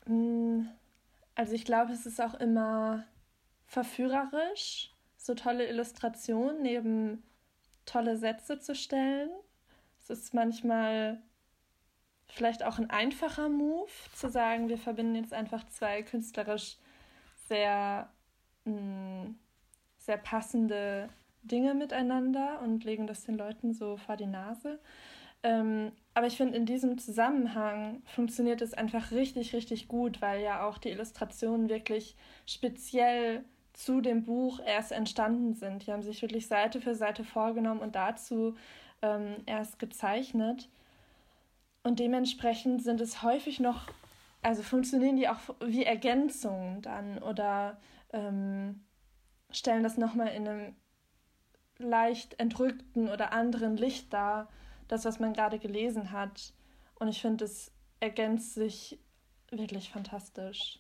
Mm, 0.06 0.64
also 1.36 1.54
ich 1.54 1.64
glaube, 1.64 1.94
es 1.94 2.06
ist 2.06 2.22
auch 2.22 2.34
immer 2.34 3.06
verführerisch, 3.66 4.92
so 5.16 5.36
tolle 5.36 5.68
Illustrationen 5.68 6.62
neben 6.62 7.24
tolle 7.86 8.18
Sätze 8.18 8.60
zu 8.60 8.76
stellen. 8.76 9.30
Es 10.02 10.10
ist 10.10 10.34
manchmal 10.34 11.20
vielleicht 12.34 12.64
auch 12.64 12.80
ein 12.80 12.90
einfacher 12.90 13.50
Move, 13.50 13.90
zu 14.14 14.30
sagen, 14.30 14.70
wir 14.70 14.78
verbinden 14.78 15.16
jetzt 15.16 15.34
einfach 15.34 15.68
zwei 15.70 16.04
künstlerisch 16.04 16.78
sehr, 17.48 18.10
mh, 18.66 18.74
mm, 18.74 19.36
sehr 19.98 20.18
passende 20.18 21.10
Dinge 21.44 21.74
miteinander 21.74 22.62
und 22.64 22.84
legen 22.84 23.08
das 23.08 23.24
den 23.24 23.38
Leuten 23.38 23.74
so 23.74 23.98
vor 23.98 24.16
die 24.16 24.28
Nase. 24.28 24.80
Ähm, 25.44 25.92
aber 26.14 26.28
ich 26.28 26.38
finde, 26.38 26.56
in 26.56 26.66
diesem 26.66 26.98
Zusammenhang 26.98 28.02
funktioniert 28.06 28.62
es 28.62 28.74
einfach 28.74 29.12
richtig, 29.12 29.54
richtig 29.54 29.88
gut, 29.88 30.22
weil 30.22 30.42
ja 30.42 30.68
auch 30.68 30.78
die 30.78 30.90
Illustrationen 30.90 31.70
wirklich 31.70 32.16
speziell 32.46 33.44
zu 33.74 34.02
dem 34.02 34.24
Buch 34.24 34.60
erst 34.66 34.92
entstanden 34.92 35.54
sind. 35.56 35.88
Die 35.88 35.92
haben 35.92 36.04
sich 36.04 36.22
wirklich 36.22 36.48
Seite 36.48 36.82
für 36.82 36.94
Seite 36.94 37.24
vorgenommen 37.24 37.80
und 37.80 37.96
dazu 37.96 38.56
ähm, 39.02 39.38
erst 39.46 39.80
gezeichnet. 39.80 40.70
Und 41.84 42.00
dementsprechend 42.00 42.84
sind 42.84 43.02
es 43.02 43.24
häufig 43.24 43.60
noch, 43.60 43.88
also 44.42 44.62
funktionieren 44.62 45.16
die 45.16 45.30
auch 45.30 45.40
wie 45.64 45.84
Ergänzungen 45.84 46.82
dann 46.82 47.20
oder 47.20 47.80
ähm, 48.14 48.84
stellen 49.50 49.84
das 49.84 49.98
nochmal 49.98 50.30
in 50.30 50.48
einem 50.48 50.76
leicht 51.78 52.40
entrückten 52.40 53.10
oder 53.10 53.34
anderen 53.34 53.78
Licht 53.78 54.14
dar, 54.14 54.48
das, 54.88 55.06
was 55.06 55.20
man 55.20 55.34
gerade 55.34 55.58
gelesen 55.58 56.12
hat. 56.12 56.54
Und 56.96 57.08
ich 57.08 57.22
finde, 57.22 57.46
es 57.46 57.72
ergänzt 58.00 58.54
sich 58.54 59.00
wirklich 59.50 59.90
fantastisch. 59.90 60.80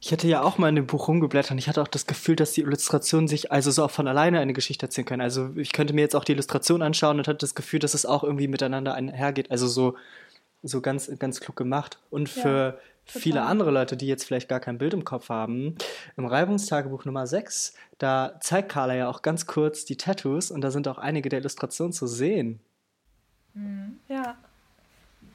Ich 0.00 0.12
hätte 0.12 0.28
ja 0.28 0.42
auch 0.42 0.58
mal 0.58 0.68
in 0.68 0.76
dem 0.76 0.86
Buch 0.86 1.08
rumgeblättert 1.08 1.52
und 1.52 1.58
ich 1.58 1.68
hatte 1.68 1.80
auch 1.80 1.88
das 1.88 2.06
Gefühl, 2.06 2.36
dass 2.36 2.52
die 2.52 2.60
Illustrationen 2.60 3.28
sich 3.28 3.50
also 3.50 3.70
so 3.70 3.84
auch 3.84 3.90
von 3.90 4.06
alleine 4.06 4.40
eine 4.40 4.52
Geschichte 4.52 4.86
erzählen 4.86 5.06
können. 5.06 5.22
Also 5.22 5.50
ich 5.56 5.72
könnte 5.72 5.94
mir 5.94 6.02
jetzt 6.02 6.14
auch 6.14 6.24
die 6.24 6.32
Illustration 6.32 6.82
anschauen 6.82 7.18
und 7.18 7.26
hatte 7.26 7.38
das 7.38 7.54
Gefühl, 7.54 7.78
dass 7.78 7.94
es 7.94 8.04
auch 8.04 8.22
irgendwie 8.22 8.46
miteinander 8.46 8.94
einhergeht. 8.94 9.50
Also 9.50 9.66
so, 9.66 9.96
so 10.62 10.80
ganz, 10.82 11.10
ganz 11.18 11.40
klug 11.40 11.56
gemacht. 11.56 11.98
Und 12.10 12.28
für 12.28 12.78
ja, 12.78 12.78
viele 13.06 13.42
andere 13.42 13.70
Leute, 13.70 13.96
die 13.96 14.06
jetzt 14.06 14.24
vielleicht 14.24 14.48
gar 14.48 14.60
kein 14.60 14.78
Bild 14.78 14.92
im 14.92 15.04
Kopf 15.04 15.30
haben, 15.30 15.76
im 16.16 16.26
Reibungstagebuch 16.26 17.06
Nummer 17.06 17.26
6, 17.26 17.74
da 17.98 18.38
zeigt 18.40 18.68
Carla 18.68 18.94
ja 18.94 19.08
auch 19.08 19.22
ganz 19.22 19.46
kurz 19.46 19.86
die 19.86 19.96
Tattoos 19.96 20.50
und 20.50 20.60
da 20.60 20.70
sind 20.70 20.88
auch 20.88 20.98
einige 20.98 21.30
der 21.30 21.40
Illustrationen 21.40 21.92
zu 21.92 22.06
sehen. 22.06 22.60
Mhm. 23.54 23.98
Ja. 24.08 24.36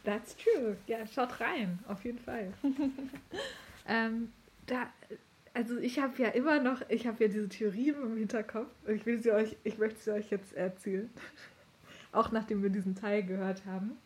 That's 0.03 0.35
true. 0.35 0.77
Ja, 0.87 0.97
schaut 1.13 1.39
rein, 1.39 1.79
auf 1.87 2.03
jeden 2.05 2.19
Fall. 2.19 2.53
ähm, 3.91 4.31
da, 4.67 4.89
also 5.53 5.77
ich 5.77 5.99
habe 5.99 6.21
ja 6.21 6.29
immer 6.29 6.61
noch, 6.61 6.81
ich 6.87 7.07
habe 7.07 7.25
ja 7.25 7.29
diese 7.29 7.49
Theorie 7.49 7.89
im 7.89 8.15
Hinterkopf 8.15 8.69
ich 8.87 9.05
will 9.05 9.21
sie 9.21 9.31
euch, 9.31 9.57
ich 9.65 9.77
möchte 9.77 9.99
sie 9.99 10.11
euch 10.11 10.29
jetzt 10.31 10.53
erzählen. 10.53 11.09
Auch 12.13 12.31
nachdem 12.31 12.63
wir 12.63 12.69
diesen 12.69 12.95
Teil 12.95 13.23
gehört 13.23 13.65
haben 13.65 13.97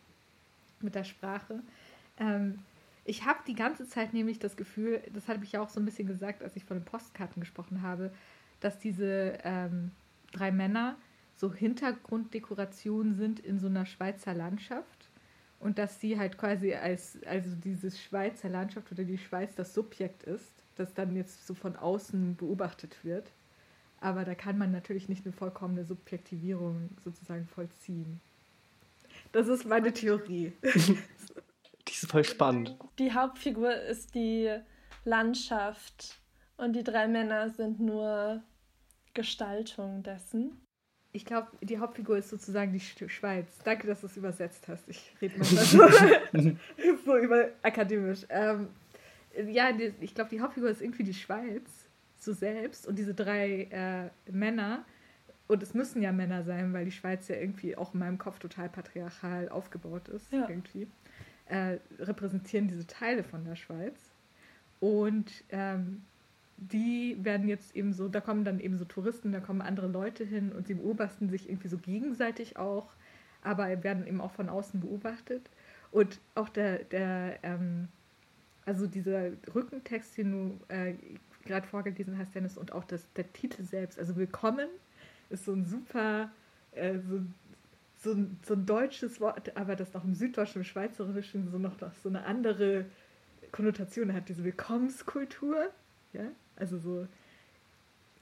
mit 0.80 0.94
der 0.94 1.04
Sprache. 1.04 1.60
Ähm, 2.18 2.58
ich 3.04 3.24
habe 3.24 3.38
die 3.46 3.54
ganze 3.54 3.88
Zeit 3.88 4.12
nämlich 4.12 4.40
das 4.40 4.56
Gefühl, 4.56 5.00
das 5.14 5.28
habe 5.28 5.44
ich 5.44 5.52
ja 5.52 5.60
auch 5.60 5.68
so 5.68 5.78
ein 5.78 5.84
bisschen 5.84 6.08
gesagt, 6.08 6.42
als 6.42 6.56
ich 6.56 6.64
von 6.64 6.78
den 6.78 6.84
Postkarten 6.84 7.40
gesprochen 7.40 7.82
habe, 7.82 8.12
dass 8.58 8.78
diese 8.80 9.38
ähm, 9.44 9.92
drei 10.32 10.50
Männer 10.50 10.96
so 11.36 11.52
Hintergrunddekorationen 11.52 13.14
sind 13.14 13.38
in 13.38 13.60
so 13.60 13.68
einer 13.68 13.86
Schweizer 13.86 14.34
Landschaft 14.34 14.95
und 15.66 15.78
dass 15.78 16.00
sie 16.00 16.16
halt 16.16 16.38
quasi 16.38 16.74
als 16.74 17.18
also 17.26 17.50
diese 17.56 17.90
Schweizer 17.90 18.48
Landschaft 18.48 18.92
oder 18.92 19.02
die 19.02 19.18
Schweiz 19.18 19.56
das 19.56 19.74
Subjekt 19.74 20.22
ist, 20.22 20.52
das 20.76 20.94
dann 20.94 21.16
jetzt 21.16 21.44
so 21.44 21.54
von 21.54 21.74
außen 21.74 22.36
beobachtet 22.36 22.96
wird. 23.02 23.32
Aber 24.00 24.24
da 24.24 24.36
kann 24.36 24.58
man 24.58 24.70
natürlich 24.70 25.08
nicht 25.08 25.26
eine 25.26 25.32
vollkommene 25.32 25.84
Subjektivierung 25.84 26.90
sozusagen 27.04 27.48
vollziehen. 27.48 28.20
Das 29.32 29.48
ist 29.48 29.66
meine 29.66 29.92
Theorie. 29.92 30.52
die 30.62 31.92
ist 31.92 32.08
voll 32.12 32.22
spannend. 32.22 32.76
Die 33.00 33.12
Hauptfigur 33.12 33.74
ist 33.74 34.14
die 34.14 34.56
Landschaft 35.04 36.20
und 36.58 36.74
die 36.76 36.84
drei 36.84 37.08
Männer 37.08 37.50
sind 37.50 37.80
nur 37.80 38.40
Gestaltung 39.14 40.04
dessen 40.04 40.60
ich 41.16 41.24
glaube, 41.24 41.48
die 41.62 41.78
Hauptfigur 41.78 42.18
ist 42.18 42.28
sozusagen 42.28 42.72
die 42.72 42.80
Schweiz. 42.80 43.46
Danke, 43.64 43.86
dass 43.86 44.02
du 44.02 44.06
es 44.06 44.18
übersetzt 44.18 44.68
hast. 44.68 44.86
Ich 44.86 45.12
rede 45.22 45.38
mal 45.38 45.44
so, 45.44 45.88
so 47.06 47.16
über 47.16 47.48
akademisch. 47.62 48.26
Ähm, 48.28 48.68
ja, 49.48 49.72
die, 49.72 49.94
ich 50.02 50.14
glaube, 50.14 50.28
die 50.28 50.42
Hauptfigur 50.42 50.68
ist 50.68 50.82
irgendwie 50.82 51.04
die 51.04 51.14
Schweiz, 51.14 51.88
so 52.18 52.34
selbst. 52.34 52.86
Und 52.86 52.98
diese 52.98 53.14
drei 53.14 53.62
äh, 53.70 54.30
Männer, 54.30 54.84
und 55.46 55.62
es 55.62 55.72
müssen 55.72 56.02
ja 56.02 56.12
Männer 56.12 56.42
sein, 56.42 56.74
weil 56.74 56.84
die 56.84 56.92
Schweiz 56.92 57.28
ja 57.28 57.36
irgendwie 57.36 57.78
auch 57.78 57.94
in 57.94 58.00
meinem 58.00 58.18
Kopf 58.18 58.38
total 58.38 58.68
patriarchal 58.68 59.48
aufgebaut 59.48 60.08
ist, 60.08 60.30
ja. 60.30 60.46
irgendwie, 60.46 60.86
äh, 61.46 61.78
repräsentieren 61.98 62.68
diese 62.68 62.86
Teile 62.86 63.24
von 63.24 63.42
der 63.46 63.56
Schweiz. 63.56 63.98
Und 64.80 65.32
ähm, 65.48 66.02
die 66.58 67.16
werden 67.22 67.48
jetzt 67.48 67.76
eben 67.76 67.92
so, 67.92 68.08
da 68.08 68.20
kommen 68.20 68.44
dann 68.44 68.60
eben 68.60 68.78
so 68.78 68.84
Touristen, 68.84 69.32
da 69.32 69.40
kommen 69.40 69.60
andere 69.60 69.88
Leute 69.88 70.24
hin 70.24 70.52
und 70.52 70.66
sie 70.66 70.74
beobachten 70.74 71.28
sich 71.28 71.48
irgendwie 71.48 71.68
so 71.68 71.78
gegenseitig 71.78 72.56
auch, 72.56 72.88
aber 73.42 73.82
werden 73.84 74.06
eben 74.06 74.20
auch 74.20 74.32
von 74.32 74.48
außen 74.48 74.80
beobachtet. 74.80 75.50
Und 75.92 76.18
auch 76.34 76.48
der, 76.48 76.78
der 76.84 77.38
ähm, 77.42 77.88
also 78.64 78.86
dieser 78.86 79.30
Rückentext, 79.54 80.18
den 80.18 80.32
du 80.32 80.74
äh, 80.74 80.94
gerade 81.44 81.66
vorgelesen 81.66 82.18
hast, 82.18 82.34
Dennis, 82.34 82.58
und 82.58 82.72
auch 82.72 82.84
das, 82.84 83.10
der 83.14 83.32
Titel 83.32 83.62
selbst, 83.62 83.98
also 83.98 84.16
Willkommen, 84.16 84.68
ist 85.30 85.44
so 85.44 85.52
ein 85.52 85.64
super, 85.64 86.30
äh, 86.72 86.98
so, 86.98 87.20
so, 87.98 88.26
so 88.44 88.54
ein 88.54 88.66
deutsches 88.66 89.20
Wort, 89.20 89.56
aber 89.56 89.76
das 89.76 89.94
noch 89.94 90.04
im 90.04 90.14
Süddeutschen, 90.14 90.62
im 90.62 90.64
Schweizerischen 90.64 91.48
so 91.48 91.58
noch, 91.58 91.80
noch 91.80 91.94
so 92.02 92.08
eine 92.08 92.24
andere 92.24 92.86
Konnotation 93.52 94.12
hat, 94.12 94.28
diese 94.28 94.42
Willkommenskultur. 94.42 95.70
Ja? 96.12 96.26
Also 96.56 96.78
so 96.78 97.06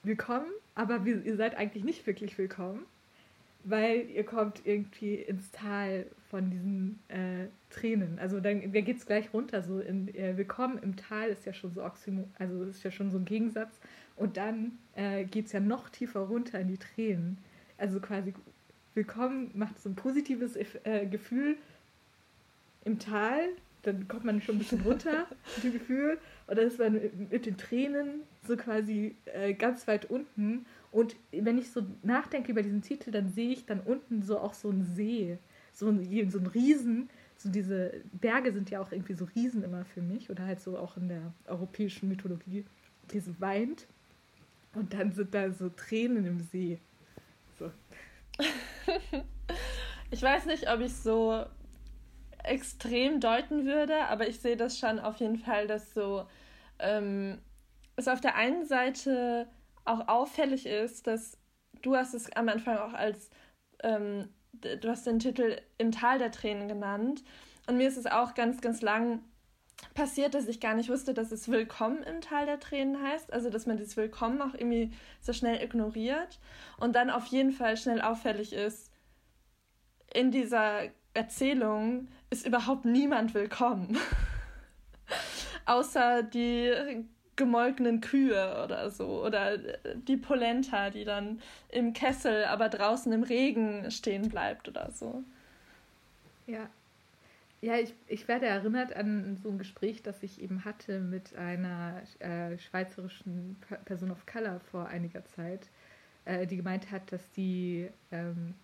willkommen, 0.02 0.50
aber 0.74 1.04
wir, 1.04 1.24
ihr 1.24 1.36
seid 1.36 1.56
eigentlich 1.56 1.84
nicht 1.84 2.04
wirklich 2.06 2.36
willkommen, 2.36 2.84
weil 3.62 4.10
ihr 4.10 4.24
kommt 4.24 4.62
irgendwie 4.64 5.14
ins 5.14 5.52
Tal 5.52 6.06
von 6.30 6.50
diesen 6.50 6.98
äh, 7.08 7.46
Tränen. 7.70 8.18
Also 8.18 8.40
dann 8.40 8.72
da 8.72 8.80
geht 8.80 8.98
es 8.98 9.06
gleich 9.06 9.32
runter. 9.32 9.62
So 9.62 9.78
in 9.78 10.12
äh, 10.16 10.36
Willkommen 10.36 10.78
im 10.82 10.96
Tal 10.96 11.28
ist 11.28 11.46
ja 11.46 11.54
schon 11.54 11.72
so 11.72 11.84
Oxymo, 11.84 12.28
also 12.38 12.64
ist 12.64 12.82
ja 12.82 12.90
schon 12.90 13.12
so 13.12 13.18
ein 13.18 13.24
Gegensatz. 13.24 13.78
Und 14.16 14.36
dann 14.36 14.78
äh, 14.96 15.24
geht 15.24 15.46
es 15.46 15.52
ja 15.52 15.60
noch 15.60 15.88
tiefer 15.88 16.20
runter 16.20 16.58
in 16.58 16.68
die 16.68 16.78
Tränen. 16.78 17.38
Also 17.78 18.00
quasi 18.00 18.34
Willkommen 18.94 19.50
macht 19.54 19.80
so 19.80 19.88
ein 19.88 19.96
positives 19.96 20.56
äh, 20.56 21.06
Gefühl 21.06 21.56
im 22.84 22.98
Tal, 22.98 23.48
dann 23.86 24.08
kommt 24.08 24.24
man 24.24 24.40
schon 24.42 24.56
ein 24.56 24.58
bisschen 24.58 24.80
runter 24.80 25.26
mit 25.56 25.64
dem 25.64 25.72
Gefühl. 25.72 26.18
Und 26.46 26.58
dann 26.58 26.66
ist 26.66 26.78
man 26.78 27.00
mit 27.30 27.46
den 27.46 27.56
Tränen 27.56 28.22
so 28.46 28.56
quasi 28.56 29.16
äh, 29.26 29.54
ganz 29.54 29.86
weit 29.86 30.10
unten. 30.10 30.66
Und 30.92 31.16
wenn 31.32 31.58
ich 31.58 31.70
so 31.70 31.82
nachdenke 32.02 32.52
über 32.52 32.62
diesen 32.62 32.82
Titel, 32.82 33.10
dann 33.10 33.28
sehe 33.28 33.50
ich 33.50 33.66
dann 33.66 33.80
unten 33.80 34.22
so 34.22 34.38
auch 34.38 34.54
so 34.54 34.70
einen 34.70 34.84
See, 34.84 35.38
so 35.72 35.88
ein, 35.88 36.30
so 36.30 36.38
ein 36.38 36.46
Riesen. 36.46 37.08
So 37.36 37.48
diese 37.50 37.92
Berge 38.12 38.52
sind 38.52 38.70
ja 38.70 38.80
auch 38.80 38.92
irgendwie 38.92 39.14
so 39.14 39.26
Riesen 39.34 39.64
immer 39.64 39.84
für 39.84 40.02
mich 40.02 40.30
oder 40.30 40.44
halt 40.46 40.60
so 40.60 40.78
auch 40.78 40.96
in 40.96 41.08
der 41.08 41.32
europäischen 41.46 42.08
Mythologie. 42.08 42.64
Diese 43.12 43.38
weint 43.40 43.86
und 44.74 44.92
dann 44.92 45.12
sind 45.12 45.34
da 45.34 45.50
so 45.50 45.68
Tränen 45.68 46.26
im 46.26 46.40
See. 46.40 46.78
So. 47.58 47.70
ich 50.10 50.22
weiß 50.22 50.46
nicht, 50.46 50.70
ob 50.70 50.80
ich 50.80 50.92
so 50.92 51.44
extrem 52.44 53.20
deuten 53.20 53.66
würde, 53.66 54.06
aber 54.06 54.28
ich 54.28 54.40
sehe 54.40 54.56
das 54.56 54.78
schon 54.78 55.00
auf 55.00 55.16
jeden 55.16 55.38
Fall, 55.38 55.66
dass 55.66 55.92
so 55.92 56.26
ähm, 56.78 57.38
es 57.96 58.08
auf 58.08 58.20
der 58.20 58.36
einen 58.36 58.64
Seite 58.64 59.48
auch 59.84 60.08
auffällig 60.08 60.66
ist, 60.66 61.06
dass 61.06 61.38
du 61.82 61.96
hast 61.96 62.14
es 62.14 62.30
am 62.32 62.48
Anfang 62.48 62.78
auch 62.78 62.92
als 62.92 63.30
ähm, 63.82 64.28
du 64.52 64.88
hast 64.88 65.06
den 65.06 65.18
Titel 65.18 65.60
Im 65.78 65.92
Tal 65.92 66.18
der 66.18 66.30
Tränen 66.30 66.68
genannt 66.68 67.24
und 67.66 67.76
mir 67.76 67.88
ist 67.88 67.96
es 67.96 68.06
auch 68.06 68.34
ganz, 68.34 68.60
ganz 68.60 68.82
lang 68.82 69.20
passiert, 69.94 70.34
dass 70.34 70.48
ich 70.48 70.60
gar 70.60 70.74
nicht 70.74 70.88
wusste, 70.88 71.14
dass 71.14 71.32
es 71.32 71.48
Willkommen 71.48 72.02
im 72.02 72.20
Tal 72.20 72.46
der 72.46 72.60
Tränen 72.60 73.02
heißt. 73.02 73.32
Also, 73.32 73.50
dass 73.50 73.66
man 73.66 73.76
dieses 73.76 73.96
Willkommen 73.96 74.40
auch 74.40 74.54
irgendwie 74.54 74.92
so 75.20 75.32
schnell 75.32 75.62
ignoriert 75.62 76.38
und 76.78 76.94
dann 76.94 77.10
auf 77.10 77.26
jeden 77.26 77.52
Fall 77.52 77.76
schnell 77.76 78.00
auffällig 78.00 78.52
ist, 78.52 78.92
in 80.12 80.30
dieser 80.30 80.90
Erzählung 81.14 82.08
ist 82.30 82.46
überhaupt 82.46 82.84
niemand 82.84 83.34
willkommen. 83.34 83.96
Außer 85.66 86.24
die 86.24 87.04
gemolkenen 87.36 88.00
Kühe 88.00 88.62
oder 88.64 88.90
so. 88.90 89.24
Oder 89.24 89.58
die 89.94 90.16
Polenta, 90.16 90.90
die 90.90 91.04
dann 91.04 91.40
im 91.68 91.92
Kessel, 91.92 92.44
aber 92.44 92.68
draußen 92.68 93.12
im 93.12 93.22
Regen 93.22 93.90
stehen 93.90 94.28
bleibt 94.28 94.68
oder 94.68 94.90
so. 94.90 95.22
Ja. 96.46 96.68
Ja, 97.60 97.78
ich, 97.78 97.94
ich 98.08 98.28
werde 98.28 98.44
erinnert 98.44 98.94
an 98.94 99.38
so 99.42 99.48
ein 99.48 99.56
Gespräch, 99.56 100.02
das 100.02 100.22
ich 100.22 100.42
eben 100.42 100.66
hatte 100.66 101.00
mit 101.00 101.34
einer 101.36 102.02
äh, 102.18 102.58
schweizerischen 102.58 103.56
Person 103.86 104.10
of 104.10 104.26
Color 104.26 104.60
vor 104.70 104.88
einiger 104.88 105.24
Zeit, 105.24 105.68
äh, 106.26 106.46
die 106.46 106.58
gemeint 106.58 106.90
hat, 106.90 107.10
dass 107.10 107.30
die, 107.30 107.88
ähm, 108.12 108.54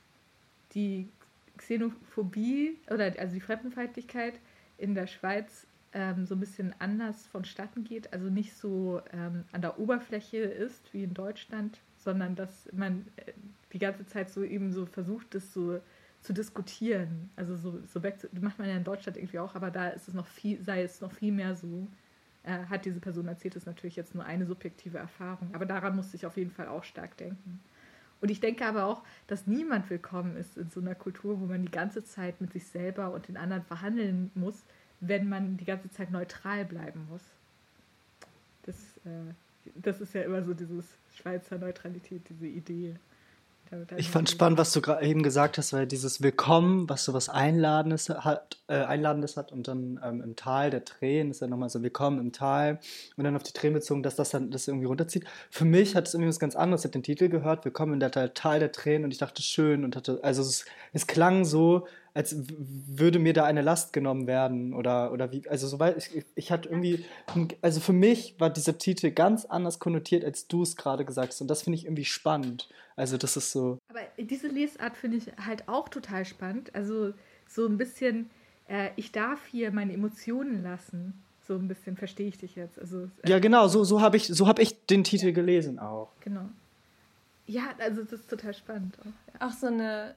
die 0.74 1.08
Xenophobie 1.56 2.78
oder 2.90 3.12
also 3.18 3.34
die 3.34 3.40
Fremdenfeindlichkeit 3.40 4.34
in 4.78 4.94
der 4.94 5.06
Schweiz 5.06 5.66
ähm, 5.92 6.26
so 6.26 6.34
ein 6.34 6.40
bisschen 6.40 6.74
anders 6.78 7.26
vonstatten 7.26 7.84
geht, 7.84 8.12
also 8.12 8.30
nicht 8.30 8.54
so 8.56 9.02
ähm, 9.12 9.44
an 9.52 9.60
der 9.60 9.78
Oberfläche 9.78 10.38
ist 10.38 10.92
wie 10.94 11.02
in 11.02 11.14
Deutschland, 11.14 11.80
sondern 11.96 12.36
dass 12.36 12.68
man 12.72 13.06
äh, 13.16 13.32
die 13.72 13.78
ganze 13.78 14.06
Zeit 14.06 14.30
so 14.30 14.42
eben 14.42 14.72
so 14.72 14.86
versucht, 14.86 15.34
das 15.34 15.52
so 15.52 15.80
zu 16.22 16.32
diskutieren. 16.32 17.30
Also 17.36 17.56
so, 17.56 17.80
so 17.86 18.02
weg, 18.02 18.16
macht 18.40 18.58
man 18.58 18.68
ja 18.68 18.76
in 18.76 18.84
Deutschland 18.84 19.16
irgendwie 19.16 19.38
auch, 19.38 19.54
aber 19.54 19.70
da 19.70 19.88
ist 19.88 20.08
es 20.08 20.14
noch 20.14 20.26
viel, 20.26 20.62
sei 20.62 20.82
es 20.82 21.00
noch 21.00 21.12
viel 21.12 21.32
mehr 21.32 21.54
so. 21.54 21.88
Äh, 22.42 22.64
hat 22.66 22.84
diese 22.84 23.00
Person 23.00 23.28
erzählt, 23.28 23.56
ist 23.56 23.66
natürlich 23.66 23.96
jetzt 23.96 24.14
nur 24.14 24.24
eine 24.24 24.46
subjektive 24.46 24.98
Erfahrung. 24.98 25.50
Aber 25.54 25.66
daran 25.66 25.96
musste 25.96 26.16
ich 26.16 26.24
auf 26.24 26.36
jeden 26.36 26.50
Fall 26.50 26.68
auch 26.68 26.84
stark 26.84 27.16
denken. 27.18 27.60
Und 28.20 28.30
ich 28.30 28.40
denke 28.40 28.66
aber 28.66 28.84
auch, 28.84 29.02
dass 29.26 29.46
niemand 29.46 29.88
willkommen 29.88 30.36
ist 30.36 30.56
in 30.56 30.68
so 30.68 30.80
einer 30.80 30.94
Kultur, 30.94 31.40
wo 31.40 31.46
man 31.46 31.62
die 31.62 31.70
ganze 31.70 32.04
Zeit 32.04 32.40
mit 32.40 32.52
sich 32.52 32.66
selber 32.66 33.12
und 33.12 33.28
den 33.28 33.36
anderen 33.36 33.64
verhandeln 33.64 34.30
muss, 34.34 34.62
wenn 35.00 35.28
man 35.28 35.56
die 35.56 35.64
ganze 35.64 35.90
Zeit 35.90 36.10
neutral 36.10 36.64
bleiben 36.64 37.06
muss. 37.10 37.22
Das, 38.64 38.76
äh, 39.06 39.32
das 39.74 40.00
ist 40.00 40.12
ja 40.14 40.22
immer 40.22 40.42
so 40.44 40.52
dieses 40.52 40.84
Schweizer 41.16 41.58
Neutralität, 41.58 42.22
diese 42.28 42.46
Idee. 42.46 42.96
Ich 43.96 44.10
fand 44.10 44.28
spannend, 44.28 44.58
was 44.58 44.72
du 44.72 44.80
gerade 44.80 45.06
eben 45.06 45.22
gesagt 45.22 45.56
hast, 45.56 45.72
weil 45.72 45.86
dieses 45.86 46.20
Willkommen, 46.20 46.88
was 46.88 47.04
so 47.04 47.14
was 47.14 47.28
Einladendes 47.28 48.08
hat, 48.08 48.58
äh, 48.66 48.74
Einladendes 48.74 49.36
hat 49.36 49.52
und 49.52 49.68
dann 49.68 50.00
ähm, 50.04 50.20
im 50.22 50.34
Tal 50.34 50.70
der 50.70 50.84
Tränen 50.84 51.30
ist 51.30 51.40
ja 51.40 51.46
nochmal 51.46 51.68
so 51.68 51.80
Willkommen 51.80 52.18
im 52.18 52.32
Tal 52.32 52.80
und 53.16 53.22
dann 53.22 53.36
auf 53.36 53.44
die 53.44 53.52
Tränen 53.52 53.74
bezogen, 53.74 54.02
dass 54.02 54.16
das 54.16 54.30
dann 54.30 54.50
das 54.50 54.66
irgendwie 54.66 54.86
runterzieht. 54.86 55.24
Für 55.50 55.64
mich 55.64 55.94
hat 55.94 56.08
es 56.08 56.14
irgendwie 56.14 56.30
was 56.30 56.40
ganz 56.40 56.56
anderes. 56.56 56.80
Ich 56.80 56.86
habe 56.86 56.94
den 56.94 57.04
Titel 57.04 57.28
gehört, 57.28 57.64
Willkommen 57.64 57.94
in 57.94 58.00
der 58.00 58.10
Tal 58.10 58.58
der 58.58 58.72
Tränen 58.72 59.04
und 59.04 59.12
ich 59.12 59.18
dachte 59.18 59.40
schön 59.40 59.84
und 59.84 59.94
hatte, 59.94 60.18
also 60.22 60.42
es, 60.42 60.64
es 60.92 61.06
klang 61.06 61.44
so, 61.44 61.86
als 62.14 62.36
würde 62.48 63.18
mir 63.18 63.32
da 63.32 63.44
eine 63.44 63.62
Last 63.62 63.92
genommen 63.92 64.26
werden 64.26 64.74
oder, 64.74 65.12
oder 65.12 65.30
wie, 65.32 65.48
also 65.48 65.68
soweit, 65.68 65.96
ich, 65.96 66.24
ich 66.34 66.52
hatte 66.52 66.68
irgendwie, 66.68 67.04
also 67.62 67.80
für 67.80 67.92
mich 67.92 68.34
war 68.38 68.50
dieser 68.50 68.78
Titel 68.78 69.10
ganz 69.10 69.44
anders 69.44 69.78
konnotiert, 69.78 70.24
als 70.24 70.48
du 70.48 70.62
es 70.62 70.76
gerade 70.76 71.04
gesagt 71.04 71.32
hast 71.32 71.40
und 71.40 71.48
das 71.48 71.62
finde 71.62 71.78
ich 71.78 71.84
irgendwie 71.84 72.04
spannend. 72.04 72.68
Also 72.96 73.16
das 73.16 73.36
ist 73.36 73.52
so. 73.52 73.78
Aber 73.88 74.00
diese 74.18 74.48
Lesart 74.48 74.96
finde 74.96 75.18
ich 75.18 75.32
halt 75.44 75.68
auch 75.68 75.88
total 75.88 76.24
spannend, 76.24 76.74
also 76.74 77.12
so 77.48 77.66
ein 77.66 77.78
bisschen, 77.78 78.30
äh, 78.68 78.90
ich 78.96 79.12
darf 79.12 79.46
hier 79.46 79.72
meine 79.72 79.92
Emotionen 79.92 80.62
lassen, 80.62 81.14
so 81.46 81.56
ein 81.56 81.66
bisschen 81.66 81.96
verstehe 81.96 82.28
ich 82.28 82.38
dich 82.38 82.54
jetzt. 82.54 82.78
Also, 82.78 83.10
äh, 83.22 83.30
ja 83.30 83.38
genau, 83.38 83.66
so, 83.68 83.82
so 83.84 84.00
habe 84.00 84.16
ich, 84.16 84.26
so 84.28 84.46
hab 84.46 84.58
ich 84.58 84.86
den 84.86 85.04
Titel 85.04 85.26
ja. 85.26 85.32
gelesen 85.32 85.78
auch. 85.78 86.10
Genau. 86.20 86.48
Ja, 87.46 87.74
also 87.78 88.02
das 88.02 88.20
ist 88.20 88.30
total 88.30 88.54
spannend. 88.54 88.96
Auch, 89.00 89.06
ja. 89.06 89.48
auch 89.48 89.52
so 89.52 89.66
eine 89.66 90.14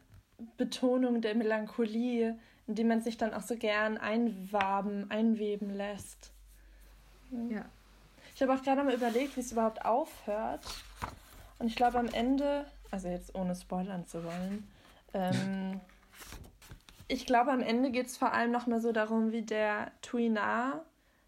Betonung 0.58 1.22
der 1.22 1.36
Melancholie, 1.36 2.38
in 2.68 2.76
die 2.76 2.84
man 2.84 3.02
sich 3.02 3.18
dann 3.18 3.34
auch 3.34 3.42
so 3.42 3.56
gern 3.56 3.98
einwaben, 3.98 5.10
einweben 5.10 5.70
lässt. 5.70 6.32
Ja. 7.50 7.66
Ich 8.36 8.42
habe 8.42 8.54
auch 8.54 8.64
gerade 8.64 8.84
mal 8.84 8.94
überlegt, 8.94 9.36
wie 9.36 9.42
es 9.42 9.52
überhaupt 9.52 9.86
aufhört. 9.86 10.66
Und 11.60 11.68
ich 11.68 11.76
glaube 11.76 12.00
am 12.00 12.08
Ende, 12.08 12.66
also 12.92 13.08
jetzt 13.08 13.36
ohne 13.36 13.56
spoilern 13.56 14.06
zu 14.06 14.24
wollen, 14.24 14.68
ähm, 15.14 15.80
ich 17.08 17.26
glaube 17.26 17.52
am 17.52 17.62
Ende 17.62 17.92
geht 17.92 18.08
es 18.08 18.18
vor 18.18 18.34
allem 18.34 18.52
nochmal 18.52 18.82
so 18.82 18.92
darum, 18.92 19.32
wie 19.32 19.44
der 19.44 19.92
Tuinar 20.02 20.84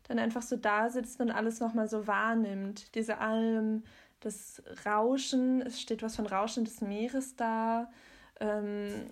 dann 0.08 0.20
einfach 0.20 0.42
so 0.42 0.56
da 0.56 0.90
sitzt 0.90 1.20
und 1.20 1.32
alles 1.32 1.60
nochmal 1.60 1.88
so 1.88 2.08
wahrnimmt. 2.08 2.94
Diese 2.96 3.18
Alm, 3.20 3.84
das 4.20 4.62
Rauschen, 4.86 5.62
es 5.62 5.82
steht 5.82 6.04
was 6.04 6.16
von 6.16 6.28
Rauschen 6.28 6.66
des 6.66 6.82
Meeres 6.82 7.36
da. 7.36 7.90
Ähm, 8.40 9.10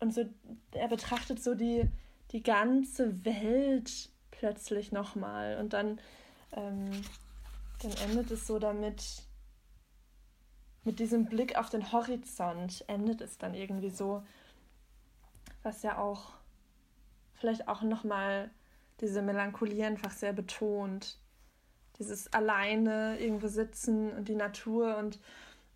und 0.00 0.12
so, 0.12 0.24
er 0.72 0.88
betrachtet 0.88 1.42
so 1.42 1.54
die, 1.54 1.88
die 2.32 2.42
ganze 2.42 3.24
Welt 3.24 4.10
plötzlich 4.30 4.92
nochmal. 4.92 5.58
Und 5.58 5.72
dann, 5.72 6.00
ähm, 6.52 6.90
dann 7.80 7.92
endet 8.04 8.30
es 8.30 8.46
so 8.46 8.58
damit, 8.58 9.22
mit 10.84 10.98
diesem 10.98 11.26
Blick 11.26 11.56
auf 11.56 11.70
den 11.70 11.92
Horizont 11.92 12.84
endet 12.88 13.22
es 13.22 13.38
dann 13.38 13.54
irgendwie 13.54 13.90
so, 13.90 14.22
was 15.62 15.82
ja 15.82 15.96
auch 15.96 16.34
vielleicht 17.34 17.68
auch 17.68 17.82
nochmal 17.82 18.50
diese 19.00 19.22
Melancholie 19.22 19.86
einfach 19.86 20.10
sehr 20.10 20.32
betont. 20.32 21.18
Dieses 21.98 22.32
alleine 22.32 23.18
irgendwo 23.18 23.48
sitzen 23.48 24.12
und 24.12 24.28
die 24.28 24.34
Natur 24.34 24.96
und 24.98 25.18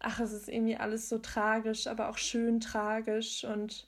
ach, 0.01 0.21
es 0.21 0.33
ist 0.33 0.49
irgendwie 0.49 0.77
alles 0.77 1.09
so 1.09 1.19
tragisch, 1.19 1.87
aber 1.87 2.09
auch 2.09 2.19
schön 2.19 2.61
tragisch 2.61 3.45
und 3.45 3.87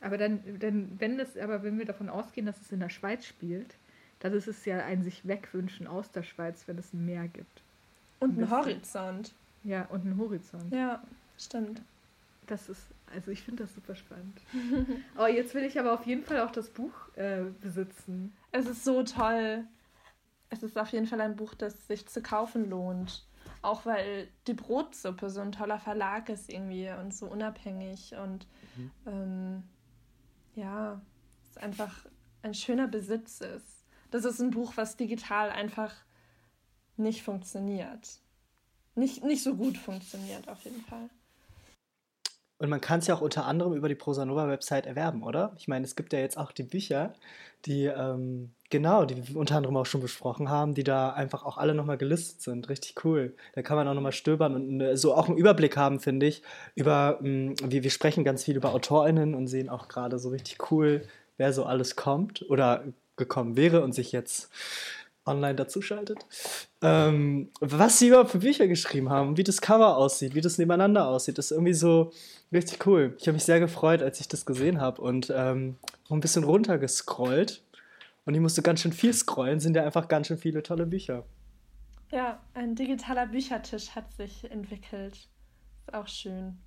aber 0.00 0.18
dann, 0.18 0.40
dann, 0.60 0.90
wenn 0.98 1.18
das, 1.18 1.36
aber 1.36 1.62
wenn 1.62 1.78
wir 1.78 1.86
davon 1.86 2.08
ausgehen, 2.08 2.46
dass 2.46 2.60
es 2.60 2.70
in 2.70 2.80
der 2.80 2.90
Schweiz 2.90 3.24
spielt, 3.24 3.76
dann 4.20 4.32
ist 4.34 4.46
es 4.46 4.64
ja 4.64 4.84
ein 4.84 5.02
sich 5.02 5.26
wegwünschen 5.26 5.86
aus 5.86 6.10
der 6.10 6.22
Schweiz, 6.22 6.68
wenn 6.68 6.78
es 6.78 6.92
ein 6.92 7.04
Meer 7.04 7.28
gibt. 7.28 7.62
Und 8.20 8.38
ein 8.38 8.50
Horizont. 8.50 9.34
Ja, 9.64 9.86
und 9.86 10.04
ein 10.04 10.18
Horizont. 10.18 10.72
Ja, 10.72 11.02
stimmt. 11.38 11.82
Das 12.46 12.68
ist, 12.68 12.82
also 13.12 13.30
ich 13.30 13.42
finde 13.42 13.64
das 13.64 13.74
super 13.74 13.96
spannend. 13.96 14.40
oh, 15.18 15.26
jetzt 15.26 15.54
will 15.54 15.64
ich 15.64 15.78
aber 15.80 15.92
auf 15.92 16.06
jeden 16.06 16.22
Fall 16.22 16.40
auch 16.40 16.52
das 16.52 16.70
Buch 16.70 16.92
äh, 17.16 17.42
besitzen. 17.60 18.32
Es 18.52 18.66
ist 18.66 18.84
so 18.84 19.02
toll. 19.02 19.64
Es 20.50 20.62
ist 20.62 20.78
auf 20.78 20.90
jeden 20.90 21.06
Fall 21.06 21.20
ein 21.20 21.36
Buch, 21.36 21.54
das 21.54 21.88
sich 21.88 22.06
zu 22.06 22.22
kaufen 22.22 22.70
lohnt. 22.70 23.26
Auch 23.66 23.84
weil 23.84 24.28
die 24.46 24.54
Brotsuppe 24.54 25.28
so 25.28 25.40
ein 25.40 25.50
toller 25.50 25.80
Verlag 25.80 26.28
ist 26.28 26.48
irgendwie 26.48 26.88
und 26.88 27.12
so 27.12 27.26
unabhängig 27.26 28.14
und 28.14 28.46
mhm. 28.76 28.90
ähm, 29.06 29.62
ja, 30.54 31.00
es 31.50 31.56
einfach 31.56 32.06
ein 32.42 32.54
schöner 32.54 32.86
Besitz 32.86 33.40
ist. 33.40 33.84
Das 34.12 34.24
ist 34.24 34.38
ein 34.38 34.50
Buch, 34.50 34.74
was 34.76 34.96
digital 34.96 35.50
einfach 35.50 35.92
nicht 36.96 37.24
funktioniert. 37.24 38.20
Nicht, 38.94 39.24
nicht 39.24 39.42
so 39.42 39.56
gut 39.56 39.76
funktioniert, 39.76 40.48
auf 40.48 40.62
jeden 40.62 40.82
Fall. 40.82 41.10
Und 42.58 42.70
man 42.70 42.80
kann 42.80 43.00
es 43.00 43.06
ja 43.06 43.14
auch 43.14 43.20
unter 43.20 43.44
anderem 43.44 43.74
über 43.74 43.88
die 43.88 43.94
Prosanova-Website 43.94 44.86
erwerben, 44.86 45.22
oder? 45.22 45.52
Ich 45.58 45.68
meine, 45.68 45.84
es 45.84 45.94
gibt 45.94 46.12
ja 46.12 46.18
jetzt 46.20 46.38
auch 46.38 46.52
die 46.52 46.62
Bücher, 46.62 47.12
die, 47.66 47.84
ähm, 47.84 48.52
genau, 48.70 49.04
die 49.04 49.28
wir 49.28 49.36
unter 49.36 49.56
anderem 49.56 49.76
auch 49.76 49.86
schon 49.86 50.00
besprochen 50.00 50.48
haben, 50.48 50.72
die 50.74 50.84
da 50.84 51.10
einfach 51.10 51.44
auch 51.44 51.58
alle 51.58 51.74
nochmal 51.74 51.98
gelistet 51.98 52.40
sind. 52.40 52.68
Richtig 52.68 53.04
cool. 53.04 53.34
Da 53.54 53.62
kann 53.62 53.76
man 53.76 53.86
auch 53.88 53.94
nochmal 53.94 54.12
stöbern 54.12 54.54
und 54.54 54.80
äh, 54.80 54.96
so 54.96 55.14
auch 55.14 55.28
einen 55.28 55.36
Überblick 55.36 55.76
haben, 55.76 56.00
finde 56.00 56.26
ich, 56.26 56.42
über, 56.74 57.18
ähm, 57.22 57.54
wie 57.62 57.82
wir 57.82 57.90
sprechen 57.90 58.24
ganz 58.24 58.44
viel 58.44 58.56
über 58.56 58.72
AutorInnen 58.72 59.34
und 59.34 59.48
sehen 59.48 59.68
auch 59.68 59.88
gerade 59.88 60.18
so 60.18 60.30
richtig 60.30 60.70
cool, 60.70 61.02
wer 61.36 61.52
so 61.52 61.64
alles 61.64 61.96
kommt 61.96 62.48
oder 62.48 62.84
gekommen 63.16 63.56
wäre 63.56 63.82
und 63.82 63.94
sich 63.94 64.12
jetzt 64.12 64.50
online 65.26 65.54
dazuschaltet. 65.54 66.24
Ähm, 66.82 67.50
was 67.60 67.98
sie 67.98 68.08
überhaupt 68.08 68.30
für 68.30 68.38
Bücher 68.38 68.66
geschrieben 68.68 69.10
haben, 69.10 69.36
wie 69.36 69.44
das 69.44 69.60
Cover 69.60 69.96
aussieht, 69.96 70.34
wie 70.34 70.40
das 70.40 70.58
nebeneinander 70.58 71.08
aussieht, 71.08 71.38
ist 71.38 71.50
irgendwie 71.50 71.74
so 71.74 72.12
richtig 72.52 72.86
cool. 72.86 73.16
Ich 73.18 73.26
habe 73.26 73.34
mich 73.34 73.44
sehr 73.44 73.60
gefreut, 73.60 74.02
als 74.02 74.20
ich 74.20 74.28
das 74.28 74.46
gesehen 74.46 74.80
habe 74.80 75.02
und 75.02 75.32
ähm, 75.34 75.76
ein 76.10 76.20
bisschen 76.20 76.44
runtergescrollt. 76.44 77.62
Und 78.24 78.34
ich 78.34 78.40
musste 78.40 78.62
ganz 78.62 78.80
schön 78.80 78.92
viel 78.92 79.12
scrollen, 79.12 79.60
sind 79.60 79.76
ja 79.76 79.84
einfach 79.84 80.08
ganz 80.08 80.26
schön 80.26 80.38
viele 80.38 80.62
tolle 80.62 80.86
Bücher. 80.86 81.24
Ja, 82.10 82.40
ein 82.54 82.74
digitaler 82.74 83.26
Büchertisch 83.26 83.90
hat 83.90 84.12
sich 84.12 84.50
entwickelt. 84.50 85.14
Ist 85.14 85.94
auch 85.94 86.08
schön. 86.08 86.58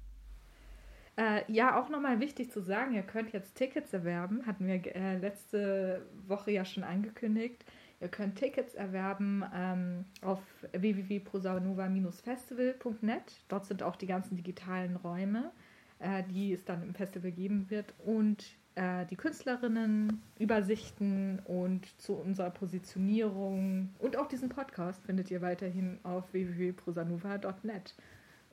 Äh, 1.18 1.44
ja, 1.52 1.78
auch 1.78 1.90
nochmal 1.90 2.22
wichtig 2.22 2.50
zu 2.52 2.62
sagen, 2.62 2.94
ihr 2.94 3.04
könnt 3.04 3.34
jetzt 3.34 3.56
Tickets 3.56 3.92
erwerben, 3.92 4.46
hatten 4.46 4.68
wir 4.68 4.96
äh, 4.96 5.18
letzte 5.18 6.06
Woche 6.28 6.52
ja 6.52 6.64
schon 6.64 6.86
angekündigt. 6.86 7.66
Ihr 8.02 8.08
könnt 8.08 8.38
Tickets 8.38 8.76
erwerben 8.76 9.44
ähm, 9.54 10.06
auf 10.22 10.40
www.prosanova-festival.net. 10.72 13.44
Dort 13.50 13.66
sind 13.66 13.84
auch 13.84 13.98
die 13.98 14.08
ganzen 14.08 14.38
digitalen 14.38 14.96
Räume, 14.96 15.52
äh, 16.00 16.24
die 16.24 16.54
es 16.54 16.64
dann 16.64 16.82
im 16.84 16.96
Festival 16.96 17.32
geben 17.32 17.70
wird. 17.70 17.94
Und 18.06 18.56
äh, 18.76 19.06
die 19.08 19.18
Künstlerinnen, 19.18 20.22
Übersichten 20.40 21.42
und 21.44 21.88
zu 22.00 22.14
unserer 22.14 22.52
Positionierung 22.52 23.90
und 24.00 24.16
auch 24.16 24.28
diesen 24.28 24.48
Podcast 24.48 25.06
findet 25.06 25.30
ihr 25.30 25.42
weiterhin 25.42 26.00
auf 26.04 26.32
www.prosanuva.net. 26.32 27.96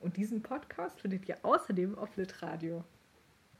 Und 0.01 0.17
diesen 0.17 0.43
Podcast 0.43 1.01
findet 1.01 1.29
ihr 1.29 1.37
außerdem 1.43 1.97
auf 1.97 2.17
Litradio. 2.17 2.83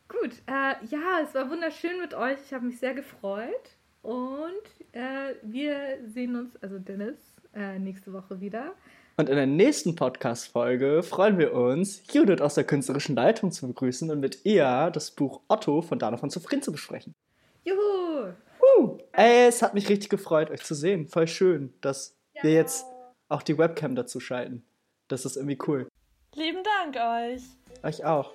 Gut, 0.09 0.43
äh, 0.47 0.75
ja, 0.87 1.21
es 1.23 1.33
war 1.35 1.49
wunderschön 1.49 2.01
mit 2.01 2.15
euch. 2.15 2.39
Ich 2.45 2.53
habe 2.53 2.67
mich 2.67 2.81
sehr 2.81 2.95
gefreut. 2.95 3.77
Und 4.07 4.63
äh, 4.93 5.35
wir 5.43 5.99
sehen 6.07 6.37
uns, 6.37 6.55
also 6.63 6.79
Dennis, 6.79 7.17
äh, 7.53 7.77
nächste 7.81 8.13
Woche 8.13 8.41
wieder. 8.41 8.73
Und 9.17 9.29
in 9.29 9.35
der 9.35 9.47
nächsten 9.47 9.97
Podcast-Folge 9.97 11.03
freuen 11.03 11.39
wir 11.39 11.53
uns, 11.55 12.03
Judith 12.13 12.41
aus 12.41 12.55
der 12.55 12.63
künstlerischen 12.63 13.17
Leitung 13.17 13.51
zu 13.51 13.67
begrüßen 13.67 14.09
und 14.13 14.21
mit 14.21 14.45
ihr 14.45 14.91
das 14.93 15.11
Buch 15.11 15.41
Otto 15.49 15.83
von 15.83 15.99
Dana 15.99 16.19
von 16.19 16.31
Zufrieden 16.31 16.63
zu 16.63 16.71
besprechen. 16.71 17.17
Juhu! 17.65 18.33
Uh, 18.79 18.99
ey, 19.11 19.49
es 19.49 19.61
hat 19.61 19.75
mich 19.75 19.89
richtig 19.89 20.09
gefreut, 20.09 20.51
euch 20.53 20.63
zu 20.63 20.77
sehen. 20.77 21.09
Voll 21.09 21.27
schön, 21.27 21.75
dass 21.81 22.17
ja. 22.35 22.45
wir 22.45 22.53
jetzt 22.53 22.87
auch 23.29 23.43
die 23.43 23.59
Webcam 23.59 23.97
dazu 23.97 24.21
schalten. 24.21 24.65
Das 25.09 25.25
ist 25.25 25.35
irgendwie 25.35 25.59
cool. 25.67 25.89
Lieben 26.37 26.63
Dank 26.63 26.97
euch. 26.97 27.43
Euch 27.83 28.05
auch. 28.05 28.33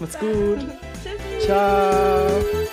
Macht's 0.00 0.18
gut. 0.18 0.58
Tschüssi. 1.04 1.46
Ciao. 1.46 2.63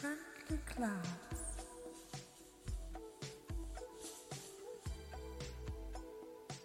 Santa 0.00 0.58
Claus. 0.64 0.88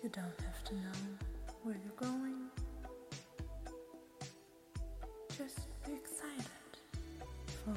You 0.02 0.10
don't 0.10 0.40
have 0.40 0.64
to 0.66 0.76
know 0.76 1.02
where 1.64 1.76
you're 1.84 2.10
going. 2.12 2.50
Just 5.38 5.68
be 5.86 5.94
excited 5.94 6.46
for 7.66 7.76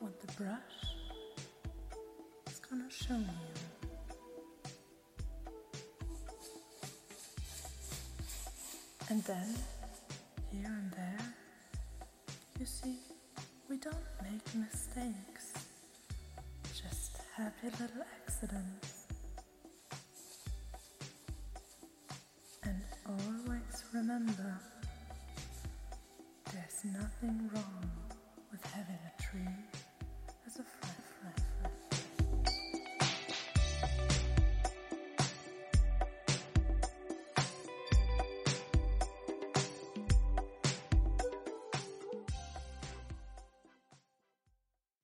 what 0.00 0.20
the 0.20 0.32
brush 0.32 0.58
is 2.50 2.58
gonna 2.68 2.90
show 2.90 3.14
you. 3.14 3.26
And 9.08 9.22
then, 9.22 9.54
here 10.50 10.66
and 10.66 10.90
don't 13.90 14.32
make 14.32 14.54
mistakes, 14.54 15.52
just 16.64 17.18
happy 17.36 17.68
little 17.78 18.04
accidents. 18.24 18.95